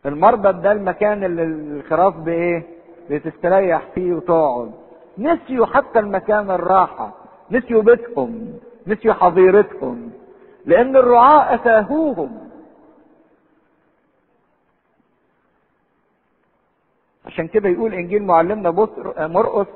المربض 0.06 0.62
ده 0.62 0.72
المكان 0.72 1.24
اللي 1.24 1.42
الخراف 1.44 2.16
بإيه؟ 2.16 2.62
بتستريح 3.10 3.82
فيه 3.94 4.14
وتقعد. 4.14 4.72
نسيوا 5.18 5.66
حتى 5.66 5.98
المكان 5.98 6.50
الراحة. 6.50 7.12
نسيوا 7.50 7.82
بيتهم 7.82 8.58
نسيوا 8.86 9.14
حظيرتهم 9.14 10.10
لأن 10.66 10.96
الرعاة 10.96 11.54
اتاهوهم 11.54 12.38
عشان 17.26 17.48
كده 17.48 17.68
يقول 17.68 17.94
إنجيل 17.94 18.22
معلمنا 18.22 18.70
مرقس 19.18 19.66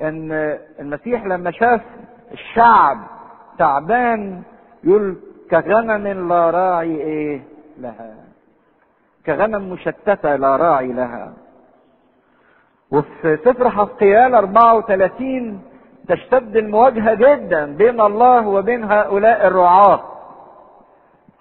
إن 0.00 0.32
المسيح 0.80 1.24
لما 1.26 1.50
شاف 1.50 1.80
الشعب 2.32 2.98
تعبان 3.58 4.42
يقول 4.84 5.16
كغنم 5.50 6.28
لا 6.28 6.50
راعي 6.50 6.96
إيه 7.00 7.42
لها. 7.78 8.14
كغنم 9.26 9.70
مشتتة 9.72 10.36
لا 10.36 10.56
راعي 10.56 10.92
لها. 10.92 11.32
وفي 12.90 13.36
سفر 13.44 13.70
حسقيال 13.70 14.34
34 14.34 15.60
تشتد 16.08 16.56
المواجهة 16.56 17.14
جدا 17.14 17.76
بين 17.76 18.00
الله 18.00 18.48
وبين 18.48 18.84
هؤلاء 18.84 19.46
الرعاة. 19.46 20.04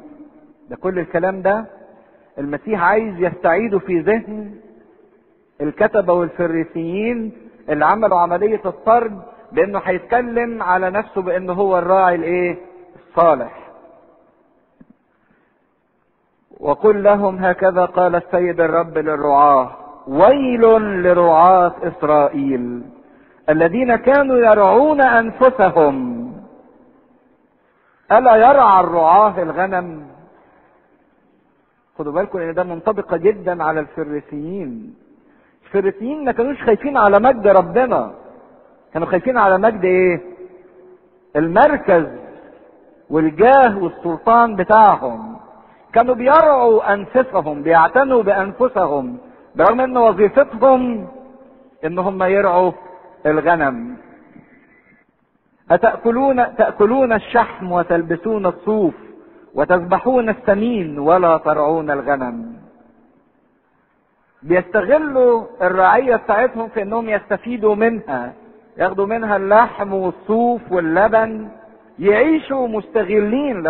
ده 0.71 0.77
كل 0.77 0.99
الكلام 0.99 1.43
ده 1.43 1.65
المسيح 2.39 2.83
عايز 2.83 3.15
يستعيده 3.19 3.79
في 3.79 4.01
ذهن 4.01 4.55
الكتبة 5.61 6.13
والفريسيين 6.13 7.33
اللي 7.69 7.85
عملوا 7.87 8.19
عملية 8.21 8.61
الطرد 8.67 9.23
بأنه 9.53 9.79
هيتكلم 9.85 10.63
على 10.63 10.91
نفسه 10.91 11.23
بأنه 11.23 11.53
هو 11.53 11.79
الراعي 11.79 12.15
الإيه؟ 12.15 12.57
الصالح. 13.09 13.59
وقل 16.61 17.03
لهم 17.03 17.45
هكذا 17.45 17.85
قال 17.85 18.15
السيد 18.17 18.61
الرب 18.61 18.99
للرعاة 18.99 19.71
ويل 20.09 20.61
لرعاة 21.03 21.75
إسرائيل 21.83 22.83
الذين 23.49 23.97
كانوا 23.97 24.37
يرعون 24.37 25.01
أنفسهم. 25.01 26.25
ألا 28.13 28.37
يرعى 28.37 28.81
الرعاة 28.85 29.43
الغنم؟ 29.43 30.07
خدوا 31.99 32.13
بالكم 32.13 32.39
إن 32.39 32.55
ده 32.55 32.63
منطبقة 32.63 33.17
جدا 33.17 33.65
على 33.65 33.81
الفريسيين. 33.81 34.95
الفريسيين 35.65 36.25
ما 36.25 36.33
كانوش 36.33 36.63
خايفين 36.63 36.97
على 36.97 37.19
مجد 37.21 37.47
ربنا. 37.47 38.13
كانوا 38.95 39.09
خايفين 39.09 39.39
على 39.39 39.59
مجد 39.59 39.85
إيه؟ 39.85 40.21
المركز 41.37 42.07
والجاه 43.11 43.79
والسلطان 43.79 44.57
بتاعهم. 44.57 45.37
كانوا 45.93 46.15
بيرعوا 46.15 46.95
أنفسهم 46.95 47.63
بيعتنوا 47.63 48.23
بأنفسهم. 48.23 49.19
برغم 49.55 49.81
إن 49.81 49.97
وظيفتهم 49.97 51.09
ان 51.85 51.99
هم 51.99 52.23
يرعوا 52.23 52.73
الغنم. 53.27 53.97
أتأكلون 55.71 56.57
تأكلون 56.57 57.13
الشحم 57.13 57.73
وتلبسون 57.73 58.47
الصوف 58.47 58.95
وتذبحون 59.55 60.29
السمين 60.29 60.99
ولا 60.99 61.37
ترعون 61.37 61.91
الغنم. 61.91 62.57
بيستغلوا 64.43 65.45
الرعية 65.63 66.17
بتاعتهم 66.17 66.69
في 66.69 66.83
إنهم 66.83 67.09
يستفيدوا 67.09 67.75
منها. 67.75 68.33
ياخدوا 68.77 69.07
منها 69.07 69.37
اللحم 69.37 69.95
والصوف 69.95 70.73
واللبن. 70.73 71.49
يعيشوا 71.99 72.69
مستغلين 72.69 73.67